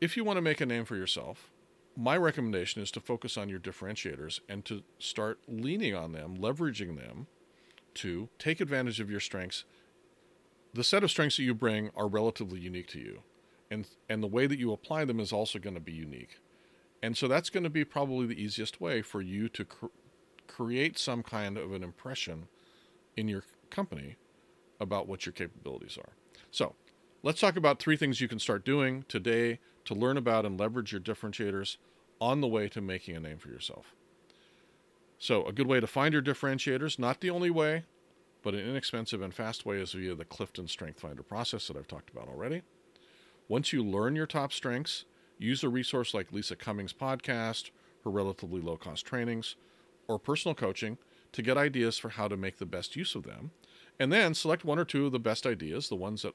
if 0.00 0.16
you 0.16 0.24
want 0.24 0.36
to 0.36 0.42
make 0.42 0.60
a 0.60 0.66
name 0.66 0.84
for 0.84 0.96
yourself, 0.96 1.50
my 1.96 2.16
recommendation 2.16 2.80
is 2.80 2.90
to 2.92 3.00
focus 3.00 3.36
on 3.36 3.48
your 3.48 3.58
differentiators 3.58 4.40
and 4.48 4.64
to 4.64 4.82
start 4.98 5.40
leaning 5.48 5.94
on 5.94 6.12
them, 6.12 6.36
leveraging 6.36 6.96
them 6.96 7.26
to 7.94 8.28
take 8.38 8.60
advantage 8.60 9.00
of 9.00 9.10
your 9.10 9.20
strengths. 9.20 9.64
The 10.72 10.84
set 10.84 11.02
of 11.02 11.10
strengths 11.10 11.36
that 11.38 11.42
you 11.42 11.54
bring 11.54 11.90
are 11.96 12.06
relatively 12.06 12.60
unique 12.60 12.88
to 12.88 13.00
you, 13.00 13.22
and 13.70 13.88
and 14.08 14.22
the 14.22 14.28
way 14.28 14.46
that 14.46 14.58
you 14.58 14.72
apply 14.72 15.04
them 15.04 15.18
is 15.18 15.32
also 15.32 15.58
going 15.58 15.74
to 15.74 15.80
be 15.80 15.92
unique. 15.92 16.38
And 17.02 17.16
so 17.16 17.28
that's 17.28 17.50
going 17.50 17.64
to 17.64 17.70
be 17.70 17.84
probably 17.84 18.26
the 18.26 18.42
easiest 18.42 18.80
way 18.80 19.02
for 19.02 19.20
you 19.20 19.48
to 19.50 19.64
cr- 19.64 19.86
create 20.46 20.98
some 20.98 21.22
kind 21.22 21.56
of 21.56 21.72
an 21.72 21.82
impression 21.82 22.48
in 23.16 23.28
your 23.28 23.44
company 23.70 24.16
about 24.80 25.06
what 25.06 25.26
your 25.26 25.32
capabilities 25.32 25.98
are. 25.98 26.12
So, 26.50 26.74
let's 27.22 27.40
talk 27.40 27.56
about 27.56 27.78
three 27.78 27.96
things 27.96 28.20
you 28.20 28.28
can 28.28 28.38
start 28.38 28.64
doing 28.64 29.04
today 29.08 29.58
to 29.84 29.94
learn 29.94 30.16
about 30.16 30.46
and 30.46 30.58
leverage 30.58 30.92
your 30.92 31.00
differentiators 31.00 31.76
on 32.20 32.40
the 32.40 32.46
way 32.46 32.68
to 32.68 32.80
making 32.80 33.16
a 33.16 33.20
name 33.20 33.38
for 33.38 33.48
yourself. 33.48 33.94
So, 35.18 35.44
a 35.46 35.52
good 35.52 35.66
way 35.66 35.80
to 35.80 35.86
find 35.86 36.12
your 36.12 36.22
differentiators, 36.22 36.98
not 36.98 37.20
the 37.20 37.30
only 37.30 37.50
way, 37.50 37.84
but 38.42 38.54
an 38.54 38.60
inexpensive 38.60 39.20
and 39.20 39.34
fast 39.34 39.66
way 39.66 39.80
is 39.80 39.92
via 39.92 40.14
the 40.14 40.24
Clifton 40.24 40.68
Strength 40.68 41.00
Finder 41.00 41.22
process 41.22 41.66
that 41.66 41.76
I've 41.76 41.88
talked 41.88 42.10
about 42.10 42.28
already. 42.28 42.62
Once 43.48 43.72
you 43.72 43.82
learn 43.82 44.14
your 44.14 44.26
top 44.26 44.52
strengths, 44.52 45.04
use 45.38 45.62
a 45.62 45.68
resource 45.68 46.14
like 46.14 46.32
Lisa 46.32 46.56
Cummings' 46.56 46.92
podcast, 46.92 47.70
her 48.04 48.10
relatively 48.10 48.60
low 48.60 48.76
cost 48.76 49.06
trainings, 49.06 49.56
or 50.06 50.18
personal 50.18 50.54
coaching 50.54 50.98
to 51.32 51.42
get 51.42 51.56
ideas 51.56 51.98
for 51.98 52.10
how 52.10 52.28
to 52.28 52.36
make 52.36 52.58
the 52.58 52.66
best 52.66 52.96
use 52.96 53.14
of 53.14 53.24
them. 53.24 53.50
And 54.00 54.12
then 54.12 54.34
select 54.34 54.64
one 54.64 54.78
or 54.78 54.84
two 54.84 55.06
of 55.06 55.12
the 55.12 55.18
best 55.18 55.46
ideas, 55.46 55.88
the 55.88 55.96
ones 55.96 56.22
that 56.22 56.34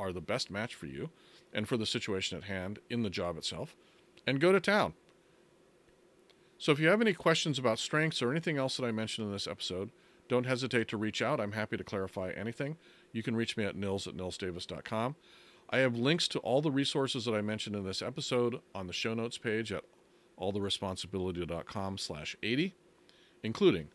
are 0.00 0.12
the 0.12 0.20
best 0.20 0.50
match 0.50 0.74
for 0.74 0.86
you 0.86 1.10
and 1.52 1.68
for 1.68 1.76
the 1.76 1.86
situation 1.86 2.36
at 2.36 2.44
hand 2.44 2.78
in 2.90 3.02
the 3.02 3.10
job 3.10 3.36
itself, 3.36 3.76
and 4.26 4.40
go 4.40 4.52
to 4.52 4.60
town. 4.60 4.94
So 6.58 6.72
if 6.72 6.80
you 6.80 6.88
have 6.88 7.00
any 7.00 7.12
questions 7.12 7.58
about 7.58 7.78
strengths 7.78 8.22
or 8.22 8.30
anything 8.30 8.56
else 8.56 8.76
that 8.76 8.86
I 8.86 8.92
mentioned 8.92 9.26
in 9.26 9.32
this 9.32 9.46
episode, 9.46 9.90
don't 10.28 10.46
hesitate 10.46 10.88
to 10.88 10.96
reach 10.96 11.22
out. 11.22 11.40
I'm 11.40 11.52
happy 11.52 11.76
to 11.76 11.84
clarify 11.84 12.32
anything. 12.32 12.76
You 13.12 13.22
can 13.22 13.36
reach 13.36 13.56
me 13.56 13.64
at 13.64 13.76
nils 13.76 14.06
at 14.06 14.16
nilsdavis.com. 14.16 15.16
I 15.68 15.78
have 15.78 15.96
links 15.96 16.28
to 16.28 16.38
all 16.40 16.62
the 16.62 16.70
resources 16.70 17.24
that 17.24 17.34
I 17.34 17.40
mentioned 17.40 17.74
in 17.74 17.84
this 17.84 18.02
episode 18.02 18.60
on 18.74 18.86
the 18.86 18.92
show 18.92 19.14
notes 19.14 19.36
page 19.36 19.72
at 19.72 19.84
alltheresponsibility.com 20.38 21.98
slash 21.98 22.36
80, 22.42 22.74
including 23.42 23.88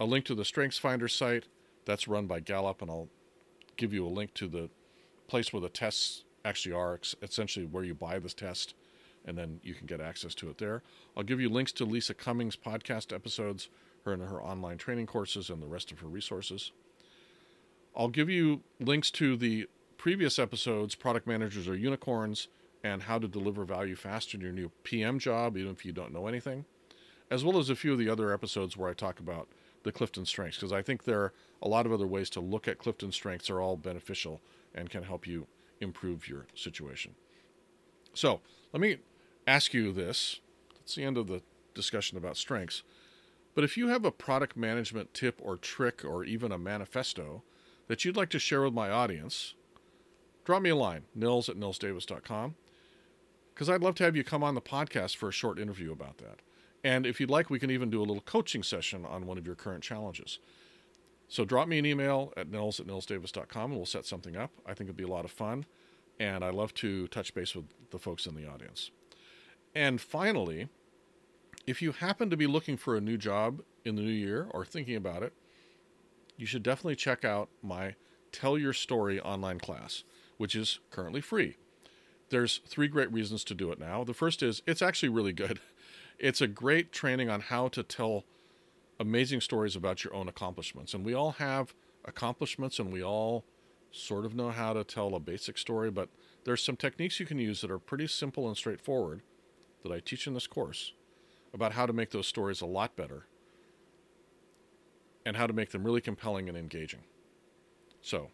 a 0.00 0.04
link 0.04 0.24
to 0.24 0.34
the 0.34 0.44
Strengths 0.44 0.78
Finder 0.78 1.08
site 1.08 1.44
that's 1.84 2.08
run 2.08 2.26
by 2.26 2.40
Gallup, 2.40 2.82
and 2.82 2.90
I'll 2.90 3.08
give 3.76 3.92
you 3.92 4.04
a 4.04 4.08
link 4.08 4.34
to 4.34 4.48
the 4.48 4.68
place 5.28 5.52
where 5.52 5.60
the 5.60 5.68
tests 5.68 6.24
actually 6.44 6.74
are, 6.74 7.00
essentially 7.22 7.66
where 7.66 7.84
you 7.84 7.94
buy 7.94 8.18
this 8.18 8.34
test, 8.34 8.74
and 9.24 9.38
then 9.38 9.60
you 9.62 9.74
can 9.74 9.86
get 9.86 10.00
access 10.00 10.34
to 10.36 10.50
it 10.50 10.58
there. 10.58 10.82
I'll 11.16 11.22
give 11.22 11.40
you 11.40 11.48
links 11.48 11.72
to 11.72 11.84
Lisa 11.84 12.14
Cummings' 12.14 12.56
podcast 12.56 13.14
episodes, 13.14 13.68
her 14.04 14.12
and 14.12 14.22
her 14.22 14.42
online 14.42 14.78
training 14.78 15.06
courses, 15.06 15.50
and 15.50 15.62
the 15.62 15.66
rest 15.66 15.92
of 15.92 16.00
her 16.00 16.08
resources. 16.08 16.72
I'll 17.96 18.08
give 18.08 18.28
you 18.28 18.62
links 18.78 19.10
to 19.12 19.36
the 19.36 19.68
previous 19.96 20.38
episodes, 20.38 20.94
Product 20.94 21.26
Managers 21.26 21.68
Are 21.68 21.76
Unicorns, 21.76 22.48
and 22.84 23.02
How 23.02 23.18
to 23.18 23.28
Deliver 23.28 23.64
Value 23.64 23.96
Fast 23.96 24.34
in 24.34 24.40
Your 24.40 24.52
New 24.52 24.70
PM 24.82 25.18
Job, 25.18 25.56
even 25.56 25.72
if 25.72 25.84
you 25.84 25.92
don't 25.92 26.12
know 26.12 26.26
anything, 26.26 26.64
as 27.30 27.44
well 27.44 27.58
as 27.58 27.70
a 27.70 27.76
few 27.76 27.92
of 27.92 27.98
the 27.98 28.08
other 28.08 28.32
episodes 28.32 28.76
where 28.76 28.88
I 28.88 28.94
talk 28.94 29.18
about 29.18 29.48
the 29.82 29.92
Clifton 29.92 30.26
strengths, 30.26 30.58
because 30.58 30.72
I 30.72 30.82
think 30.82 31.04
there 31.04 31.20
are 31.20 31.32
a 31.62 31.68
lot 31.68 31.86
of 31.86 31.92
other 31.92 32.06
ways 32.06 32.30
to 32.30 32.40
look 32.40 32.68
at 32.68 32.78
Clifton 32.78 33.12
strengths 33.12 33.50
are 33.50 33.60
all 33.60 33.76
beneficial 33.76 34.40
and 34.74 34.90
can 34.90 35.04
help 35.04 35.26
you 35.26 35.46
improve 35.80 36.28
your 36.28 36.46
situation. 36.54 37.14
So 38.14 38.40
let 38.72 38.80
me 38.80 38.98
ask 39.46 39.74
you 39.74 39.92
this. 39.92 40.40
That's 40.74 40.94
the 40.94 41.04
end 41.04 41.18
of 41.18 41.26
the 41.26 41.42
discussion 41.74 42.18
about 42.18 42.36
strengths. 42.36 42.82
But 43.54 43.64
if 43.64 43.76
you 43.76 43.88
have 43.88 44.04
a 44.04 44.10
product 44.10 44.56
management 44.56 45.14
tip 45.14 45.40
or 45.42 45.56
trick 45.56 46.04
or 46.04 46.24
even 46.24 46.52
a 46.52 46.58
manifesto 46.58 47.42
that 47.88 48.04
you'd 48.04 48.16
like 48.16 48.30
to 48.30 48.38
share 48.38 48.62
with 48.62 48.74
my 48.74 48.90
audience, 48.90 49.54
drop 50.46 50.62
me 50.62 50.70
a 50.70 50.76
line, 50.76 51.02
nils 51.14 51.50
at 51.50 51.56
nilsdavis.com, 51.56 52.54
because 53.52 53.68
I'd 53.68 53.82
love 53.82 53.96
to 53.96 54.04
have 54.04 54.16
you 54.16 54.24
come 54.24 54.42
on 54.42 54.54
the 54.54 54.62
podcast 54.62 55.16
for 55.16 55.28
a 55.28 55.32
short 55.32 55.58
interview 55.58 55.92
about 55.92 56.18
that. 56.18 56.40
And 56.84 57.04
if 57.04 57.20
you'd 57.20 57.30
like, 57.30 57.50
we 57.50 57.58
can 57.58 57.70
even 57.70 57.90
do 57.90 57.98
a 57.98 58.04
little 58.04 58.22
coaching 58.22 58.62
session 58.62 59.04
on 59.04 59.26
one 59.26 59.38
of 59.38 59.46
your 59.46 59.56
current 59.56 59.82
challenges. 59.82 60.38
So 61.28 61.44
drop 61.44 61.66
me 61.66 61.78
an 61.78 61.84
email 61.86 62.32
at 62.36 62.48
nils 62.48 62.78
at 62.78 62.86
nilsdavis.com 62.86 63.72
and 63.72 63.76
we'll 63.76 63.86
set 63.86 64.06
something 64.06 64.36
up. 64.36 64.52
I 64.64 64.74
think 64.74 64.88
it'd 64.88 64.96
be 64.96 65.02
a 65.02 65.08
lot 65.08 65.24
of 65.24 65.32
fun. 65.32 65.66
And 66.20 66.44
I 66.44 66.50
love 66.50 66.72
to 66.74 67.08
touch 67.08 67.34
base 67.34 67.56
with 67.56 67.66
the 67.90 67.98
folks 67.98 68.24
in 68.24 68.36
the 68.36 68.48
audience. 68.48 68.92
And 69.74 70.00
finally, 70.00 70.68
if 71.66 71.82
you 71.82 71.90
happen 71.90 72.30
to 72.30 72.36
be 72.36 72.46
looking 72.46 72.76
for 72.76 72.96
a 72.96 73.00
new 73.00 73.16
job 73.16 73.62
in 73.84 73.96
the 73.96 74.02
new 74.02 74.08
year 74.08 74.46
or 74.52 74.64
thinking 74.64 74.94
about 74.94 75.24
it, 75.24 75.32
you 76.36 76.46
should 76.46 76.62
definitely 76.62 76.96
check 76.96 77.24
out 77.24 77.48
my 77.62 77.96
Tell 78.32 78.58
Your 78.58 78.72
Story 78.72 79.20
online 79.20 79.58
class, 79.58 80.04
which 80.36 80.54
is 80.54 80.80
currently 80.90 81.20
free. 81.20 81.56
There's 82.28 82.60
three 82.66 82.88
great 82.88 83.12
reasons 83.12 83.44
to 83.44 83.54
do 83.54 83.70
it 83.70 83.78
now. 83.78 84.04
The 84.04 84.14
first 84.14 84.42
is 84.42 84.62
it's 84.66 84.82
actually 84.82 85.10
really 85.10 85.32
good. 85.32 85.60
It's 86.18 86.40
a 86.40 86.46
great 86.46 86.92
training 86.92 87.28
on 87.28 87.42
how 87.42 87.68
to 87.68 87.82
tell 87.82 88.24
amazing 88.98 89.42
stories 89.42 89.76
about 89.76 90.02
your 90.02 90.14
own 90.14 90.28
accomplishments. 90.28 90.94
And 90.94 91.04
we 91.04 91.12
all 91.12 91.32
have 91.32 91.74
accomplishments 92.06 92.78
and 92.78 92.90
we 92.90 93.04
all 93.04 93.44
sort 93.90 94.24
of 94.24 94.34
know 94.34 94.50
how 94.50 94.72
to 94.72 94.82
tell 94.82 95.14
a 95.14 95.20
basic 95.20 95.58
story, 95.58 95.90
but 95.90 96.08
there's 96.44 96.62
some 96.62 96.74
techniques 96.74 97.20
you 97.20 97.26
can 97.26 97.38
use 97.38 97.60
that 97.60 97.70
are 97.70 97.78
pretty 97.78 98.06
simple 98.06 98.48
and 98.48 98.56
straightforward 98.56 99.20
that 99.82 99.92
I 99.92 100.00
teach 100.00 100.26
in 100.26 100.34
this 100.34 100.46
course 100.46 100.92
about 101.52 101.72
how 101.72 101.86
to 101.86 101.92
make 101.92 102.10
those 102.10 102.26
stories 102.26 102.60
a 102.60 102.66
lot 102.66 102.96
better 102.96 103.26
and 105.24 105.36
how 105.36 105.46
to 105.46 105.52
make 105.52 105.70
them 105.70 105.84
really 105.84 106.00
compelling 106.00 106.48
and 106.48 106.56
engaging. 106.56 107.04
So, 108.00 108.30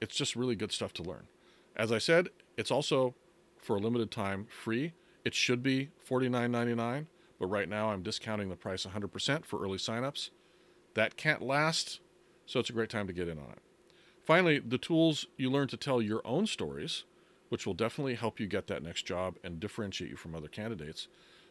it's 0.00 0.16
just 0.16 0.36
really 0.36 0.54
good 0.54 0.72
stuff 0.72 0.92
to 0.94 1.02
learn. 1.02 1.28
As 1.76 1.90
I 1.90 1.98
said, 1.98 2.28
it's 2.56 2.70
also 2.70 3.14
for 3.58 3.76
a 3.76 3.80
limited 3.80 4.10
time 4.10 4.46
free. 4.50 4.92
It 5.24 5.34
should 5.34 5.62
be 5.62 5.90
$49.99 6.08 7.06
but 7.38 7.46
right 7.46 7.68
now 7.68 7.90
I'm 7.90 8.02
discounting 8.02 8.48
the 8.48 8.56
price 8.56 8.86
100% 8.86 9.44
for 9.44 9.62
early 9.62 9.78
signups. 9.78 10.30
That 10.94 11.16
can't 11.16 11.42
last, 11.42 12.00
so 12.46 12.60
it's 12.60 12.70
a 12.70 12.74
great 12.74 12.90
time 12.90 13.06
to 13.06 13.12
get 13.12 13.28
in 13.28 13.38
on 13.38 13.50
it. 13.50 13.62
Finally, 14.24 14.60
the 14.60 14.78
tools 14.78 15.26
you 15.36 15.50
learn 15.50 15.68
to 15.68 15.76
tell 15.76 16.00
your 16.00 16.22
own 16.24 16.46
stories, 16.46 17.04
which 17.48 17.66
will 17.66 17.74
definitely 17.74 18.14
help 18.14 18.40
you 18.40 18.46
get 18.46 18.66
that 18.68 18.82
next 18.82 19.02
job 19.02 19.36
and 19.44 19.60
differentiate 19.60 20.10
you 20.10 20.16
from 20.16 20.34
other 20.34 20.48
candidates. 20.48 21.08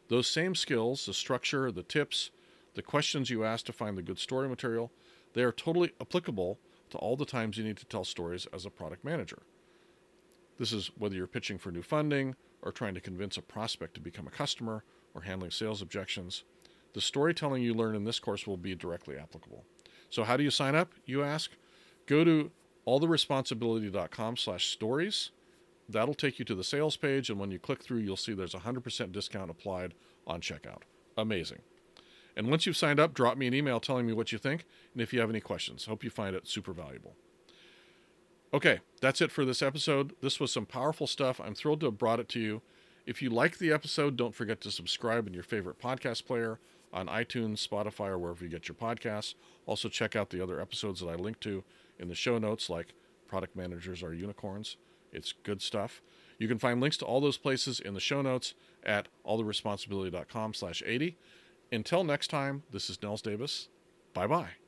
Those 0.08 0.28
same 0.28 0.56
skills, 0.56 1.06
the 1.06 1.14
structure, 1.14 1.72
the 1.72 1.84
tips, 1.84 2.32
the 2.74 2.82
questions 2.82 3.30
you 3.30 3.44
ask 3.44 3.66
to 3.66 3.74
find 3.74 3.98
the 3.98 4.02
good 4.02 4.18
story 4.18 4.50
material, 4.50 4.92
they 5.34 5.44
are 5.44 5.52
totally 5.52 5.92
applicable 6.02 6.58
to 6.90 6.98
all 6.98 7.16
the 7.16 7.26
times 7.26 7.58
you 7.58 7.64
need 7.64 7.78
to 7.78 7.86
tell 7.86 8.04
stories 8.04 8.48
as 8.52 8.66
a 8.66 8.70
product 8.70 9.06
manager. 9.06 9.44
This 10.60 10.72
is 10.72 10.92
whether 10.98 11.16
you're 11.16 11.28
pitching 11.28 11.58
for 11.58 11.72
new 11.72 11.82
funding 11.82 12.36
or 12.62 12.72
trying 12.72 12.94
to 12.94 13.02
convince 13.02 13.38
a 13.38 13.42
prospect 13.42 13.94
to 13.96 14.00
become 14.00 14.28
a 14.28 14.32
customer 14.32 14.84
or 15.14 15.22
handling 15.22 15.52
sales 15.52 15.82
objections. 15.82 16.44
The 16.94 17.02
storytelling 17.02 17.64
you 17.64 17.74
learn 17.74 17.96
in 17.96 18.04
this 18.04 18.20
course 18.20 18.46
will 18.46 18.58
be 18.58 18.76
directly 18.76 19.18
applicable. 19.18 19.66
So 20.10 20.24
how 20.24 20.38
do 20.38 20.44
you 20.44 20.52
sign 20.52 20.76
up, 20.76 20.92
you 21.06 21.24
ask? 21.24 21.52
Go 22.06 22.24
to 22.24 22.52
alltheresponsibility.com 22.88 24.38
slash 24.38 24.68
stories. 24.68 25.32
That'll 25.90 26.14
take 26.14 26.40
you 26.40 26.46
to 26.46 26.56
the 26.56 26.64
sales 26.64 26.96
page, 26.96 27.30
and 27.30 27.40
when 27.40 27.52
you 27.52 27.60
click 27.60 27.84
through, 27.84 28.00
you'll 28.00 28.16
see 28.16 28.34
there's 28.34 28.54
a 28.54 28.60
100% 28.60 29.12
discount 29.12 29.50
applied 29.50 29.94
on 30.26 30.40
checkout. 30.40 30.84
Amazing. 31.18 31.60
And 32.36 32.50
once 32.50 32.66
you've 32.66 32.78
signed 32.78 33.00
up, 33.00 33.14
drop 33.14 33.38
me 33.38 33.48
an 33.48 33.54
email 33.54 33.80
telling 33.80 34.06
me 34.06 34.14
what 34.14 34.32
you 34.32 34.38
think 34.38 34.66
and 34.94 35.02
if 35.02 35.14
you 35.14 35.20
have 35.20 35.30
any 35.30 35.42
questions. 35.42 35.86
Hope 35.86 36.04
you 36.04 36.10
find 36.10 36.36
it 36.36 36.48
super 36.48 36.74
valuable. 36.74 37.16
Okay, 38.54 38.82
that's 39.02 39.20
it 39.20 39.32
for 39.32 39.46
this 39.46 39.64
episode. 39.64 40.14
This 40.22 40.40
was 40.40 40.52
some 40.52 40.68
powerful 40.68 41.08
stuff. 41.08 41.42
I'm 41.44 41.56
thrilled 41.56 41.80
to 41.80 41.88
have 41.88 41.98
brought 41.98 42.20
it 42.20 42.30
to 42.30 42.40
you. 42.40 42.62
If 43.06 43.22
you 43.22 43.30
like 43.32 43.58
the 43.58 43.72
episode, 43.72 44.16
don't 44.16 44.36
forget 44.36 44.62
to 44.62 44.72
subscribe 44.72 45.26
in 45.26 45.34
your 45.34 45.44
favorite 45.44 45.82
podcast 45.82 46.26
player 46.26 46.60
on 46.94 47.08
iTunes, 47.08 47.68
Spotify, 47.68 48.10
or 48.10 48.20
wherever 48.20 48.44
you 48.44 48.52
get 48.52 48.68
your 48.68 48.76
podcasts. 48.76 49.34
Also, 49.66 49.90
check 49.90 50.16
out 50.16 50.30
the 50.30 50.42
other 50.42 50.62
episodes 50.62 51.00
that 51.00 51.08
I 51.08 51.16
link 51.16 51.40
to 51.42 51.64
in 51.98 52.10
the 52.10 52.16
show 52.16 52.38
notes, 52.38 52.70
like 52.70 52.94
Product 53.28 53.56
Managers 53.56 54.04
Are 54.04 54.14
Unicorns. 54.14 54.78
It's 55.12 55.34
good 55.44 55.62
stuff. 55.62 56.02
You 56.38 56.48
can 56.48 56.60
find 56.60 56.80
links 56.80 56.98
to 56.98 57.06
all 57.06 57.22
those 57.22 57.38
places 57.38 57.80
in 57.80 57.96
the 57.96 58.00
show 58.00 58.22
notes 58.22 58.54
at 58.84 59.08
alltheresponsibility.com 59.26 60.54
slash 60.54 60.84
80. 60.86 61.18
Until 61.72 62.04
next 62.04 62.28
time, 62.28 62.64
this 62.72 62.90
is 62.90 63.02
Nils 63.02 63.22
Davis. 63.24 63.70
Bye-bye. 64.14 64.63